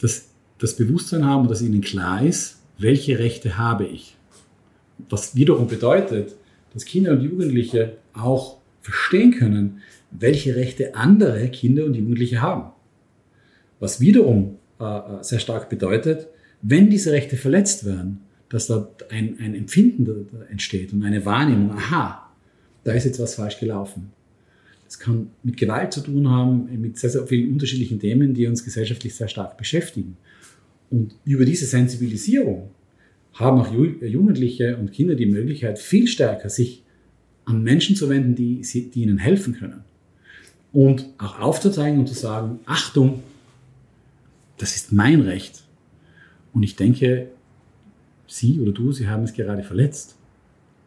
das 0.00 0.30
das 0.60 0.76
Bewusstsein 0.76 1.24
haben 1.24 1.42
und 1.42 1.50
dass 1.50 1.62
ihnen 1.62 1.80
klar 1.80 2.22
ist, 2.22 2.58
welche 2.78 3.18
Rechte 3.18 3.58
habe 3.58 3.86
ich. 3.86 4.14
Was 5.08 5.34
wiederum 5.34 5.66
bedeutet, 5.66 6.36
dass 6.72 6.84
Kinder 6.84 7.12
und 7.12 7.22
Jugendliche 7.22 7.96
auch 8.12 8.58
verstehen 8.80 9.32
können, 9.32 9.82
welche 10.10 10.56
Rechte 10.56 10.94
andere 10.94 11.48
Kinder 11.48 11.84
und 11.84 11.94
Jugendliche 11.94 12.40
haben. 12.40 12.72
Was 13.78 14.00
wiederum 14.00 14.56
äh, 14.80 14.84
äh 14.84 15.22
sehr 15.22 15.38
stark 15.38 15.68
bedeutet, 15.68 16.28
wenn 16.62 16.90
diese 16.90 17.12
Rechte 17.12 17.36
verletzt 17.36 17.84
werden, 17.84 18.20
dass 18.48 18.66
da 18.66 18.88
ein, 19.10 19.38
ein 19.40 19.54
Empfinden 19.54 20.28
entsteht 20.50 20.92
und 20.92 21.04
eine 21.04 21.24
Wahrnehmung, 21.24 21.72
aha, 21.72 22.30
da 22.84 22.92
ist 22.92 23.04
jetzt 23.04 23.20
was 23.20 23.36
falsch 23.36 23.58
gelaufen. 23.60 24.10
Das 24.86 24.98
kann 24.98 25.30
mit 25.44 25.56
Gewalt 25.56 25.92
zu 25.92 26.00
tun 26.00 26.28
haben, 26.28 26.68
mit 26.80 26.98
sehr, 26.98 27.10
sehr 27.10 27.26
vielen 27.26 27.52
unterschiedlichen 27.52 28.00
Themen, 28.00 28.34
die 28.34 28.46
uns 28.48 28.64
gesellschaftlich 28.64 29.14
sehr 29.14 29.28
stark 29.28 29.56
beschäftigen. 29.56 30.16
Und 30.90 31.14
über 31.24 31.44
diese 31.44 31.66
Sensibilisierung 31.66 32.70
haben 33.34 33.60
auch 33.60 33.72
Jugendliche 33.72 34.76
und 34.76 34.92
Kinder 34.92 35.14
die 35.14 35.26
Möglichkeit, 35.26 35.78
viel 35.78 36.06
stärker 36.06 36.48
sich 36.48 36.82
an 37.44 37.62
Menschen 37.62 37.96
zu 37.96 38.08
wenden, 38.08 38.34
die, 38.34 38.60
die 38.62 39.02
ihnen 39.02 39.18
helfen 39.18 39.54
können. 39.54 39.82
Und 40.72 41.06
auch 41.18 41.40
aufzuzeigen 41.40 41.98
und 41.98 42.06
zu 42.06 42.14
sagen, 42.14 42.60
Achtung, 42.66 43.22
das 44.58 44.76
ist 44.76 44.92
mein 44.92 45.20
Recht. 45.20 45.64
Und 46.52 46.62
ich 46.62 46.76
denke, 46.76 47.28
Sie 48.26 48.60
oder 48.60 48.72
du, 48.72 48.92
Sie 48.92 49.08
haben 49.08 49.24
es 49.24 49.32
gerade 49.32 49.62
verletzt. 49.62 50.16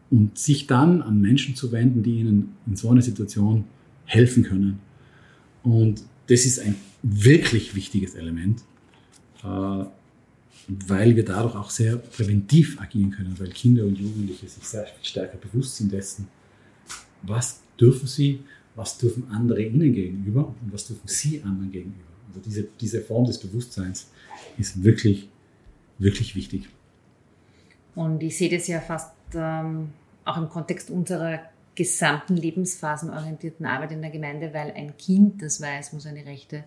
Und 0.10 0.38
sich 0.38 0.68
dann 0.68 1.02
an 1.02 1.20
Menschen 1.20 1.56
zu 1.56 1.72
wenden, 1.72 2.04
die 2.04 2.20
Ihnen 2.20 2.54
in 2.68 2.76
so 2.76 2.90
einer 2.90 3.02
Situation 3.02 3.66
helfen 4.06 4.44
können. 4.44 4.80
Und 5.64 6.04
das 6.28 6.46
ist 6.46 6.60
ein 6.60 6.76
wirklich 7.02 7.76
wichtiges 7.76 8.16
Element. 8.16 8.62
Äh, 9.44 9.86
weil 10.68 11.16
wir 11.16 11.26
dadurch 11.26 11.56
auch 11.56 11.70
sehr 11.70 11.98
präventiv 11.98 12.80
agieren 12.80 13.12
können, 13.12 13.36
weil 13.40 13.50
Kinder 13.50 13.84
und 13.84 13.98
Jugendliche 13.98 14.48
sich 14.48 14.64
sehr 14.64 14.86
viel 14.86 15.04
stärker 15.04 15.38
bewusst 15.38 15.78
sind 15.78 15.92
dessen, 15.92 16.28
was 17.22 17.62
dürfen 17.80 18.08
sie, 18.08 18.44
was 18.76 18.98
dürfen 18.98 19.30
andere 19.30 19.62
ihnen 19.62 19.94
gegenüber 19.94 20.48
und 20.48 20.74
was 20.74 20.88
dürfen 20.88 21.08
sie 21.08 21.42
anderen 21.44 21.72
gegenüber. 21.72 22.00
Also 22.28 22.40
diese, 22.40 22.68
diese 22.80 23.02
Form 23.02 23.26
des 23.26 23.38
Bewusstseins 23.38 24.10
ist 24.58 24.84
wirklich, 24.84 25.30
wirklich 26.00 26.36
wichtig. 26.36 26.70
Und 27.96 28.24
ich 28.24 28.38
sehe 28.38 28.50
das 28.50 28.68
ja 28.68 28.80
fast 28.80 29.14
ähm, 29.36 29.90
auch 30.26 30.38
im 30.38 30.50
Kontext 30.50 30.90
unserer 30.90 31.42
gesamten 31.76 32.38
lebensphasenorientierten 32.38 33.66
Arbeit 33.66 33.92
in 33.92 34.02
der 34.02 34.12
Gemeinde, 34.12 34.54
weil 34.54 34.72
ein 34.72 34.96
Kind, 34.98 35.42
das 35.42 35.62
weiß, 35.62 35.94
wo 35.94 36.00
seine 36.00 36.26
Rechte 36.26 36.64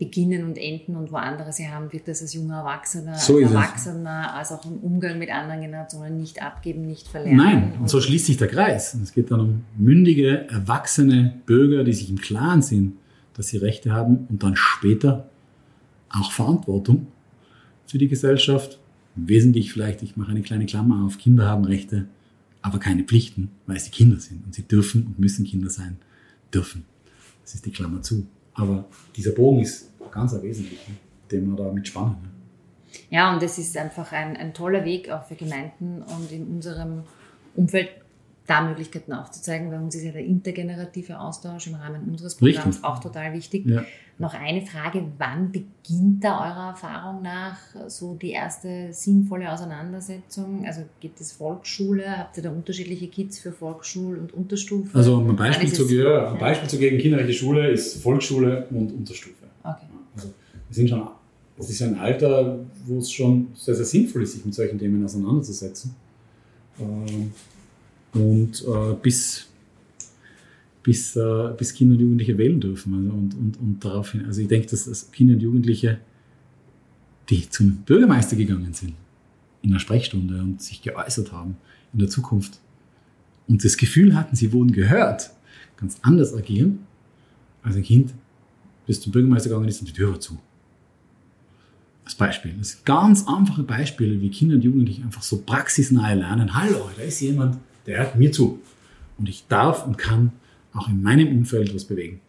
beginnen 0.00 0.44
und 0.44 0.56
enden 0.56 0.96
und 0.96 1.12
wo 1.12 1.16
andere 1.16 1.52
sie 1.52 1.68
haben, 1.68 1.92
wird 1.92 2.08
das 2.08 2.22
als 2.22 2.32
junger 2.32 2.60
Erwachsener, 2.60 3.18
so 3.18 3.36
als 3.36 3.50
Erwachsener, 3.50 4.34
als 4.34 4.50
auch 4.50 4.64
im 4.64 4.78
Umgang 4.78 5.18
mit 5.18 5.30
anderen 5.30 5.60
Generationen 5.60 6.16
nicht 6.16 6.42
abgeben, 6.42 6.86
nicht 6.86 7.06
verlernen. 7.06 7.36
Nein, 7.36 7.72
und 7.78 7.90
so 7.90 8.00
schließt 8.00 8.24
sich 8.24 8.38
der 8.38 8.48
Kreis. 8.48 8.94
Es 8.94 9.12
geht 9.12 9.30
dann 9.30 9.40
um 9.40 9.64
mündige, 9.76 10.48
erwachsene 10.48 11.34
Bürger, 11.44 11.84
die 11.84 11.92
sich 11.92 12.08
im 12.08 12.18
Klaren 12.18 12.62
sind, 12.62 12.94
dass 13.34 13.48
sie 13.48 13.58
Rechte 13.58 13.92
haben 13.92 14.26
und 14.30 14.42
dann 14.42 14.56
später 14.56 15.28
auch 16.08 16.32
Verantwortung 16.32 17.08
für 17.86 17.98
die 17.98 18.08
Gesellschaft. 18.08 18.78
Wesentlich 19.16 19.70
vielleicht, 19.70 20.02
ich 20.02 20.16
mache 20.16 20.30
eine 20.30 20.40
kleine 20.40 20.64
Klammer 20.64 21.04
auf, 21.04 21.18
Kinder 21.18 21.46
haben 21.46 21.66
Rechte, 21.66 22.06
aber 22.62 22.78
keine 22.78 23.04
Pflichten, 23.04 23.50
weil 23.66 23.78
sie 23.78 23.90
Kinder 23.90 24.18
sind 24.18 24.46
und 24.46 24.54
sie 24.54 24.62
dürfen 24.62 25.08
und 25.08 25.18
müssen 25.18 25.44
Kinder 25.44 25.68
sein, 25.68 25.98
dürfen. 26.54 26.86
Das 27.42 27.54
ist 27.54 27.66
die 27.66 27.70
Klammer 27.70 28.00
zu. 28.00 28.26
Aber 28.60 28.84
dieser 29.16 29.32
Bogen 29.32 29.60
ist 29.60 29.88
ganz 30.10 30.34
ein 30.34 30.42
wesentlicher, 30.42 30.92
den 31.30 31.50
wir 31.50 31.56
da 31.56 31.72
mitspannen. 31.72 32.16
Ne? 32.22 32.28
Ja, 33.10 33.32
und 33.32 33.42
es 33.42 33.58
ist 33.58 33.76
einfach 33.76 34.12
ein, 34.12 34.36
ein 34.36 34.52
toller 34.52 34.84
Weg 34.84 35.10
auch 35.10 35.24
für 35.24 35.34
Gemeinden 35.34 36.02
und 36.02 36.30
in 36.32 36.46
unserem 36.46 37.04
Umfeld 37.54 37.90
da 38.46 38.62
Möglichkeiten 38.62 39.12
aufzuzeigen. 39.12 39.70
Bei 39.70 39.78
uns 39.78 39.94
ist 39.94 40.04
ja 40.04 40.12
der 40.12 40.24
intergenerative 40.24 41.18
Austausch 41.20 41.68
im 41.68 41.76
Rahmen 41.76 42.02
unseres 42.08 42.34
Programms 42.34 42.66
Richtig. 42.66 42.84
auch 42.84 42.98
total 42.98 43.32
wichtig. 43.32 43.64
Ja. 43.66 43.84
Noch 44.20 44.34
eine 44.34 44.60
Frage, 44.60 45.02
wann 45.16 45.50
beginnt 45.50 46.22
da 46.22 46.46
eurer 46.46 46.68
Erfahrung 46.72 47.22
nach 47.22 47.56
so 47.88 48.14
die 48.20 48.32
erste 48.32 48.92
sinnvolle 48.92 49.50
Auseinandersetzung? 49.50 50.66
Also 50.66 50.82
geht 51.00 51.18
es 51.18 51.32
Volksschule? 51.32 52.18
Habt 52.18 52.36
ihr 52.36 52.42
da 52.42 52.50
unterschiedliche 52.50 53.08
Kids 53.08 53.38
für 53.38 53.50
Volksschule 53.50 54.20
und 54.20 54.34
Unterstufe? 54.34 54.94
Also 54.96 55.20
ein 55.20 55.34
Beispiel, 55.34 55.72
zu, 55.72 55.88
ja, 55.88 56.32
ein 56.32 56.38
Beispiel 56.38 56.68
zu 56.68 56.76
gegen 56.76 56.98
kinderrechte 56.98 57.32
Schule 57.32 57.70
ist 57.70 58.02
Volksschule 58.02 58.66
und 58.68 58.92
Unterstufe. 58.92 59.46
Okay. 59.64 59.86
Also 60.14 60.28
wir 60.68 60.74
sind 60.74 60.90
schon, 60.90 61.08
es 61.58 61.70
ist 61.70 61.80
ein 61.80 61.98
Alter, 61.98 62.58
wo 62.84 62.98
es 62.98 63.10
schon 63.10 63.48
sehr, 63.54 63.74
sehr 63.74 63.86
sinnvoll 63.86 64.24
ist, 64.24 64.32
sich 64.32 64.44
mit 64.44 64.54
solchen 64.54 64.78
Themen 64.78 65.02
auseinanderzusetzen. 65.02 65.96
Ähm, 66.78 67.32
und 68.12 68.64
äh, 68.68 68.94
bis, 69.00 69.46
bis, 70.82 71.16
äh, 71.16 71.52
bis 71.56 71.74
Kinder 71.74 71.94
und 71.94 72.00
Jugendliche 72.00 72.38
wählen 72.38 72.60
dürfen. 72.60 72.94
Also 72.94 73.10
und, 73.10 73.34
und, 73.34 73.60
und 73.60 73.84
daraufhin, 73.84 74.24
also 74.26 74.40
ich 74.40 74.48
denke, 74.48 74.68
dass, 74.68 74.84
dass 74.84 75.10
Kinder 75.10 75.34
und 75.34 75.40
Jugendliche, 75.40 75.98
die 77.28 77.48
zum 77.48 77.76
Bürgermeister 77.78 78.36
gegangen 78.36 78.72
sind, 78.72 78.94
in 79.62 79.70
einer 79.70 79.80
Sprechstunde 79.80 80.40
und 80.40 80.62
sich 80.62 80.82
geäußert 80.82 81.32
haben 81.32 81.56
in 81.92 81.98
der 81.98 82.08
Zukunft 82.08 82.60
und 83.50 83.64
das 83.64 83.76
Gefühl 83.76 84.14
hatten, 84.14 84.36
sie 84.36 84.52
wurden 84.52 84.72
gehört, 84.72 85.30
ganz 85.76 85.98
anders 86.02 86.32
agieren 86.34 86.78
als 87.62 87.74
ein 87.74 87.82
Kind, 87.82 88.14
das 88.86 89.00
zum 89.00 89.12
Bürgermeister 89.12 89.48
gegangen 89.48 89.68
ist 89.68 89.80
und 89.80 89.88
die 89.88 89.92
Tür 89.92 90.12
war 90.12 90.20
zu. 90.20 90.38
Als 92.04 92.14
Beispiel. 92.14 92.54
Das 92.58 92.70
sind 92.70 92.86
ganz 92.86 93.26
einfache 93.26 93.64
Beispiele, 93.64 94.20
wie 94.20 94.30
Kinder 94.30 94.54
und 94.54 94.62
Jugendliche 94.62 95.02
einfach 95.02 95.22
so 95.22 95.42
praxisnahe 95.42 96.14
lernen. 96.14 96.54
Hallo, 96.54 96.90
da 96.96 97.02
ist 97.02 97.20
jemand, 97.20 97.58
der 97.86 97.98
hört 97.98 98.16
mir 98.16 98.30
zu. 98.30 98.60
Und 99.18 99.28
ich 99.28 99.46
darf 99.48 99.84
und 99.84 99.98
kann 99.98 100.32
auch 100.74 100.88
in 100.88 101.02
meinem 101.02 101.28
Umfeld 101.28 101.74
was 101.74 101.84
bewegen. 101.84 102.20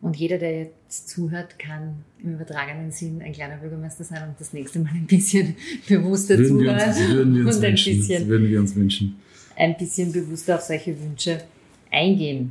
Und 0.00 0.16
jeder, 0.16 0.38
der 0.38 0.62
jetzt 0.64 1.08
zuhört, 1.08 1.58
kann 1.60 2.04
im 2.22 2.34
übertragenen 2.34 2.90
Sinn 2.90 3.22
ein 3.22 3.32
kleiner 3.32 3.56
Bürgermeister 3.58 4.02
sein 4.02 4.28
und 4.28 4.40
das 4.40 4.52
nächste 4.52 4.80
Mal 4.80 4.90
ein 4.94 5.06
bisschen 5.06 5.54
bewusster 5.88 6.36
würden 6.38 6.48
zuhören. 6.58 6.76
Wir 6.76 6.86
uns, 6.86 7.08
würden 7.08 7.34
wir 7.36 7.46
uns 7.46 7.56
und 7.56 7.64
ein 7.64 7.70
wünschen. 7.70 7.96
bisschen, 7.98 8.18
Das 8.20 8.28
würden 8.28 8.48
wir 8.50 8.60
uns 8.60 8.74
wünschen. 8.76 9.16
ein 9.56 9.76
bisschen 9.76 10.12
bewusster 10.12 10.56
auf 10.56 10.62
solche 10.62 11.00
Wünsche 11.00 11.44
eingehen. 11.90 12.50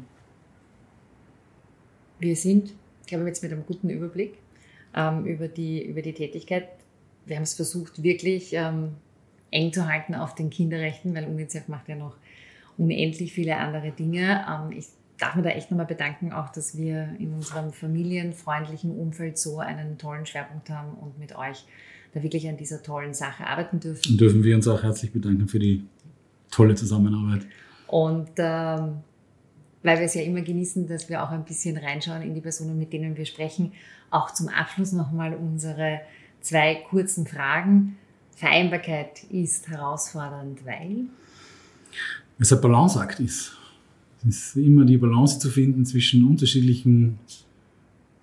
Wir 2.19 2.35
sind, 2.35 2.71
glaube 3.07 3.23
ich, 3.25 3.27
jetzt 3.29 3.43
mit 3.43 3.51
einem 3.51 3.65
guten 3.65 3.89
Überblick 3.89 4.35
ähm, 4.95 5.25
über, 5.25 5.47
die, 5.47 5.83
über 5.83 6.01
die 6.01 6.13
Tätigkeit. 6.13 6.67
Wir 7.25 7.35
haben 7.35 7.43
es 7.43 7.53
versucht, 7.55 8.01
wirklich 8.03 8.53
ähm, 8.53 8.89
eng 9.51 9.73
zu 9.73 9.87
halten 9.87 10.15
auf 10.15 10.35
den 10.35 10.49
Kinderrechten, 10.49 11.13
weil 11.15 11.25
UNICEF 11.25 11.67
macht 11.67 11.89
ja 11.89 11.95
noch 11.95 12.15
unendlich 12.81 13.33
viele 13.33 13.57
andere 13.57 13.91
Dinge. 13.91 14.45
Ähm, 14.49 14.77
ich 14.77 14.87
darf 15.17 15.35
mir 15.35 15.43
da 15.43 15.49
echt 15.49 15.69
nochmal 15.69 15.85
bedanken, 15.85 16.33
auch 16.33 16.49
dass 16.49 16.77
wir 16.77 17.15
in 17.19 17.33
unserem 17.33 17.71
familienfreundlichen 17.71 18.91
Umfeld 18.91 19.37
so 19.37 19.59
einen 19.59 19.97
tollen 19.97 20.25
Schwerpunkt 20.25 20.69
haben 20.69 20.93
und 20.95 21.19
mit 21.19 21.35
euch 21.35 21.65
da 22.13 22.23
wirklich 22.23 22.49
an 22.49 22.57
dieser 22.57 22.81
tollen 22.81 23.13
Sache 23.13 23.45
arbeiten 23.45 23.79
dürfen. 23.79 24.11
Und 24.11 24.19
dürfen 24.19 24.43
wir 24.43 24.55
uns 24.55 24.67
auch 24.67 24.81
herzlich 24.81 25.13
bedanken 25.13 25.47
für 25.47 25.59
die 25.59 25.85
tolle 26.49 26.75
Zusammenarbeit. 26.75 27.45
Und 27.87 28.31
ähm, 28.37 28.97
weil 29.83 29.97
wir 29.97 30.05
es 30.05 30.15
ja 30.15 30.21
immer 30.21 30.41
genießen, 30.41 30.87
dass 30.87 31.07
wir 31.07 31.23
auch 31.23 31.29
ein 31.29 31.45
bisschen 31.45 31.77
reinschauen 31.77 32.21
in 32.21 32.33
die 32.33 32.41
Personen, 32.41 32.77
mit 32.77 32.91
denen 32.91 33.15
wir 33.15 33.25
sprechen, 33.25 33.73
auch 34.09 34.31
zum 34.31 34.49
Abschluss 34.49 34.91
nochmal 34.91 35.35
unsere 35.35 36.01
zwei 36.41 36.83
kurzen 36.89 37.27
Fragen. 37.27 37.97
Vereinbarkeit 38.35 39.23
ist 39.25 39.69
herausfordernd, 39.69 40.65
weil 40.65 41.05
es 42.41 42.53
ein 42.53 42.61
Balanceakt 42.61 43.19
ist. 43.19 43.53
Es 44.27 44.55
ist 44.55 44.55
immer 44.55 44.85
die 44.85 44.97
Balance 44.97 45.39
zu 45.39 45.49
finden 45.49 45.85
zwischen 45.85 46.25
unterschiedlichen 46.25 47.17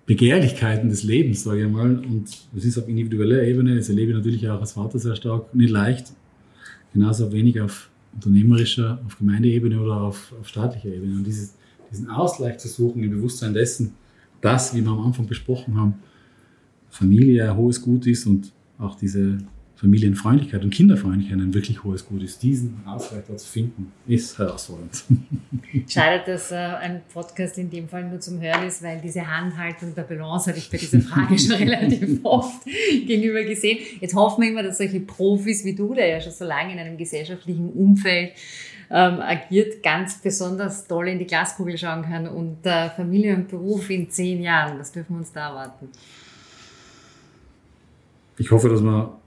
Begehrlichkeiten 0.05 0.89
des 0.89 1.03
Lebens, 1.03 1.43
sage 1.43 1.65
ich 1.65 1.71
mal. 1.71 1.97
Und 1.99 2.25
das 2.53 2.65
ist 2.65 2.77
auf 2.77 2.87
individueller 2.87 3.43
Ebene, 3.43 3.75
das 3.75 3.89
erlebe 3.89 4.11
ich 4.11 4.17
natürlich 4.17 4.49
auch 4.49 4.59
als 4.59 4.73
Vater 4.73 4.99
sehr 4.99 5.15
stark, 5.15 5.53
nicht 5.53 5.69
leicht. 5.69 6.13
Genauso 6.93 7.31
wenig 7.31 7.61
auf 7.61 7.89
unternehmerischer, 8.13 8.99
auf 9.05 9.17
Gemeindeebene 9.17 9.79
oder 9.79 10.01
auf, 10.01 10.33
auf 10.39 10.47
staatlicher 10.47 10.89
Ebene. 10.89 11.15
Und 11.15 11.25
dieses, 11.25 11.53
diesen 11.91 12.09
Ausgleich 12.09 12.57
zu 12.57 12.67
suchen 12.67 13.03
im 13.03 13.11
Bewusstsein 13.11 13.53
dessen, 13.53 13.93
dass, 14.41 14.73
wie 14.73 14.81
wir 14.81 14.91
am 14.91 15.01
Anfang 15.01 15.27
besprochen 15.27 15.75
haben, 15.77 15.95
Familie 16.89 17.49
ein 17.49 17.55
hohes 17.55 17.81
Gut 17.81 18.07
ist 18.07 18.25
und 18.25 18.51
auch 18.79 18.95
diese 18.95 19.37
Familienfreundlichkeit 19.79 20.61
und 20.61 20.71
Kinderfreundlichkeit 20.71 21.39
ein 21.39 21.53
wirklich 21.53 21.85
hohes 21.85 22.05
Gut 22.05 22.21
ist. 22.21 22.43
Diesen 22.43 22.81
Ausgleich 22.85 23.23
da 23.29 23.37
zu 23.37 23.47
finden, 23.47 23.93
ist 24.07 24.37
herausfordernd. 24.37 25.05
Schade, 25.87 26.21
dass 26.25 26.51
äh, 26.51 26.55
ein 26.55 27.01
Podcast 27.13 27.57
in 27.57 27.69
dem 27.69 27.87
Fall 27.87 28.09
nur 28.09 28.19
zum 28.19 28.41
Hören 28.41 28.67
ist, 28.67 28.83
weil 28.83 28.99
diese 28.99 29.25
Handhaltung 29.25 29.95
der 29.95 30.01
Balance 30.01 30.49
hatte 30.49 30.59
ich 30.59 30.69
bei 30.69 30.77
dieser 30.77 30.99
Frage 30.99 31.39
schon 31.39 31.55
relativ 31.55 32.19
oft 32.23 32.65
gegenüber 32.65 33.41
gesehen. 33.43 33.79
Jetzt 34.01 34.13
hoffen 34.15 34.41
wir 34.41 34.49
immer, 34.49 34.63
dass 34.63 34.79
solche 34.79 34.99
Profis 34.99 35.63
wie 35.63 35.73
du, 35.73 35.93
der 35.93 36.07
ja 36.07 36.19
schon 36.19 36.33
so 36.33 36.43
lange 36.43 36.73
in 36.73 36.79
einem 36.79 36.97
gesellschaftlichen 36.97 37.71
Umfeld 37.71 38.33
ähm, 38.89 39.21
agiert, 39.21 39.81
ganz 39.81 40.21
besonders 40.21 40.87
toll 40.87 41.07
in 41.07 41.19
die 41.19 41.25
Glaskugel 41.25 41.77
schauen 41.77 42.01
kann 42.01 42.27
und 42.27 42.65
äh, 42.65 42.89
Familie 42.89 43.33
und 43.33 43.47
Beruf 43.47 43.89
in 43.89 44.09
zehn 44.09 44.41
Jahren, 44.41 44.77
was 44.77 44.91
dürfen 44.91 45.15
wir 45.15 45.19
uns 45.19 45.31
da 45.31 45.49
erwarten? 45.49 45.87
Ich 48.37 48.51
hoffe, 48.51 48.67
dass 48.67 48.81
wir 48.81 49.19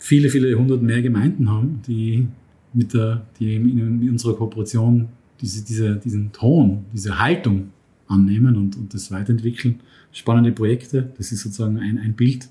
viele, 0.00 0.30
viele 0.30 0.52
hundert 0.58 0.82
mehr 0.82 1.02
Gemeinden 1.02 1.48
haben, 1.48 1.82
die 1.86 2.26
mit 2.72 2.94
der, 2.94 3.26
die 3.38 3.54
in 3.54 4.10
unserer 4.10 4.34
Kooperation 4.34 5.08
diese, 5.40 5.64
diese, 5.64 5.96
diesen 5.96 6.32
Ton, 6.32 6.86
diese 6.92 7.18
Haltung 7.18 7.70
annehmen 8.08 8.56
und, 8.56 8.76
und 8.76 8.92
das 8.92 9.12
weiterentwickeln. 9.12 9.80
Spannende 10.12 10.52
Projekte, 10.52 11.10
das 11.16 11.30
ist 11.30 11.42
sozusagen 11.42 11.78
ein, 11.78 11.98
ein 11.98 12.14
Bild. 12.14 12.48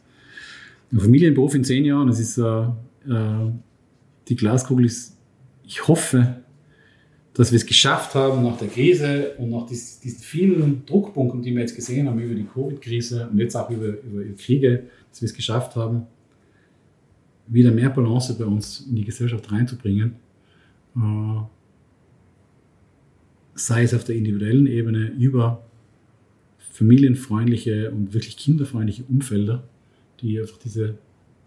Ein 0.92 1.00
Familienberuf 1.00 1.54
in 1.56 1.64
zehn 1.64 1.84
Jahren, 1.86 2.08
das 2.08 2.20
ist 2.20 2.38
äh, 2.38 2.44
äh, 2.44 3.52
die 4.28 4.36
Glaskugel 4.36 4.86
ist, 4.86 5.18
ich 5.64 5.88
hoffe, 5.88 6.38
dass 7.34 7.52
wir 7.52 7.58
es 7.58 7.66
geschafft 7.66 8.16
haben 8.16 8.44
nach 8.44 8.58
der 8.58 8.68
Krise 8.68 9.34
und 9.38 9.50
nach 9.50 9.66
dies, 9.66 10.00
diesen 10.00 10.20
vielen 10.20 10.86
Druckpunkten, 10.86 11.42
die 11.42 11.54
wir 11.54 11.62
jetzt 11.62 11.76
gesehen 11.76 12.08
haben 12.08 12.20
über 12.20 12.36
die 12.36 12.46
Covid-Krise 12.46 13.30
und 13.32 13.38
jetzt 13.40 13.56
auch 13.56 13.70
über, 13.70 13.88
über 13.88 14.24
Kriege, 14.38 14.84
dass 15.10 15.22
wir 15.22 15.28
es 15.28 15.34
geschafft 15.34 15.76
haben, 15.76 16.08
wieder 17.50 17.72
mehr 17.72 17.90
Balance 17.90 18.34
bei 18.36 18.46
uns 18.46 18.82
in 18.82 18.96
die 18.96 19.04
Gesellschaft 19.04 19.52
reinzubringen. 19.52 20.16
Äh, 20.96 21.42
sei 23.56 23.84
es 23.84 23.94
auf 23.94 24.04
der 24.06 24.16
individuellen 24.16 24.68
Ebene 24.68 25.08
über 25.10 25.64
familienfreundliche 26.72 27.92
und 27.92 28.14
wirklich 28.14 28.38
kinderfreundliche 28.38 29.04
Umfelder, 29.10 29.64
die 30.22 30.40
einfach 30.40 30.58
diese, 30.60 30.98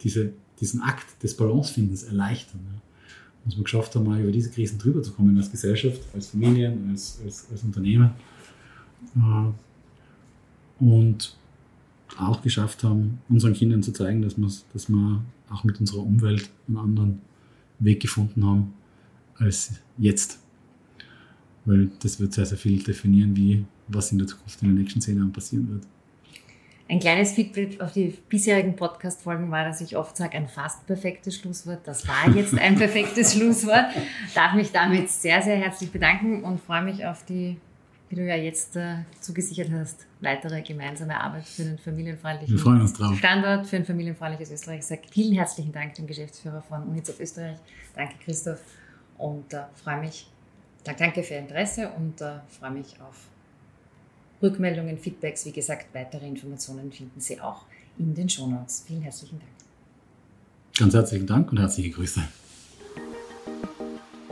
diese, 0.02 0.32
diesen 0.60 0.82
Akt 0.82 1.22
des 1.22 1.36
Balancefindens 1.36 2.02
erleichtern. 2.02 2.60
Ja. 2.66 2.80
Was 3.44 3.56
wir 3.56 3.64
geschafft 3.64 3.94
haben, 3.96 4.04
mal 4.04 4.20
über 4.20 4.30
diese 4.30 4.50
Krisen 4.50 4.78
drüber 4.78 5.02
zu 5.02 5.12
kommen 5.12 5.36
als 5.36 5.50
Gesellschaft, 5.50 6.00
als 6.14 6.28
Familien, 6.28 6.90
als, 6.90 7.20
als, 7.24 7.48
als 7.50 7.62
Unternehmen. 7.62 8.10
Äh, 9.16 10.84
und 10.84 11.36
auch 12.18 12.42
geschafft 12.42 12.84
haben, 12.84 13.18
unseren 13.28 13.54
Kindern 13.54 13.82
zu 13.82 13.92
zeigen, 13.92 14.20
dass, 14.20 14.36
dass 14.72 14.88
wir 14.88 15.22
auch 15.52 15.64
mit 15.64 15.80
unserer 15.80 16.02
Umwelt 16.02 16.50
einen 16.68 16.76
anderen 16.76 17.20
Weg 17.78 18.00
gefunden 18.00 18.44
haben 18.44 18.74
als 19.38 19.72
jetzt. 19.98 20.38
Weil 21.64 21.90
das 22.00 22.18
wird 22.18 22.32
sehr, 22.32 22.46
sehr 22.46 22.58
viel 22.58 22.82
definieren, 22.82 23.36
wie 23.36 23.64
was 23.88 24.12
in 24.12 24.18
der 24.18 24.26
Zukunft 24.26 24.62
in 24.62 24.68
den 24.68 24.78
nächsten 24.78 25.00
zehn 25.00 25.16
Jahren 25.16 25.32
passieren 25.32 25.68
wird. 25.68 25.86
Ein 26.88 26.98
kleines 26.98 27.32
Feedback 27.32 27.80
auf 27.80 27.92
die 27.92 28.12
bisherigen 28.28 28.76
Podcast-Folgen 28.76 29.50
war, 29.50 29.64
dass 29.64 29.80
ich 29.80 29.96
oft 29.96 30.16
sage, 30.16 30.36
ein 30.36 30.48
fast 30.48 30.86
perfektes 30.86 31.36
Schlusswort. 31.38 31.80
Das 31.86 32.06
war 32.06 32.28
jetzt 32.34 32.58
ein 32.58 32.76
perfektes 32.76 33.34
Schlusswort. 33.34 33.86
Darf 34.34 34.54
mich 34.54 34.72
damit 34.72 35.08
sehr, 35.08 35.40
sehr 35.40 35.56
herzlich 35.56 35.90
bedanken 35.90 36.42
und 36.42 36.60
freue 36.60 36.82
mich 36.82 37.06
auf 37.06 37.24
die 37.24 37.56
wie 38.12 38.16
du 38.16 38.26
ja 38.26 38.36
jetzt 38.36 38.76
äh, 38.76 38.96
zugesichert 39.22 39.70
hast, 39.72 40.06
weitere 40.20 40.60
gemeinsame 40.60 41.18
Arbeit 41.18 41.48
für 41.48 41.62
einen 41.62 41.78
familienfreundlichen 41.78 42.58
Standort, 43.16 43.66
für 43.66 43.76
ein 43.76 43.86
familienfreundliches 43.86 44.52
Österreich. 44.52 44.80
Ich 44.80 44.86
sage 44.86 45.02
vielen 45.10 45.34
herzlichen 45.34 45.72
Dank 45.72 45.94
dem 45.94 46.06
Geschäftsführer 46.06 46.60
von 46.60 46.82
UNICEF 46.82 47.18
Österreich. 47.18 47.56
Danke, 47.96 48.16
Christoph. 48.22 48.60
Und 49.16 49.54
äh, 49.54 49.62
freue 49.82 50.00
mich, 50.00 50.30
danke 50.84 51.22
für 51.22 51.34
Ihr 51.34 51.40
Interesse 51.40 51.90
und 51.96 52.20
äh, 52.20 52.40
freue 52.50 52.72
mich 52.72 53.00
auf 53.00 53.28
Rückmeldungen, 54.42 54.98
Feedbacks. 54.98 55.46
Wie 55.46 55.52
gesagt, 55.52 55.86
weitere 55.94 56.26
Informationen 56.26 56.92
finden 56.92 57.18
Sie 57.18 57.40
auch 57.40 57.64
in 57.98 58.14
den 58.14 58.28
Shownotes. 58.28 58.84
Vielen 58.86 59.00
herzlichen 59.00 59.38
Dank. 59.38 59.50
Ganz 60.76 60.92
herzlichen 60.92 61.26
Dank 61.26 61.50
und 61.50 61.58
herzliche 61.58 61.90
Grüße. 61.90 62.20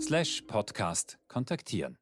slash 0.00 0.42
podcast 0.46 1.18
kontaktieren. 1.28 1.98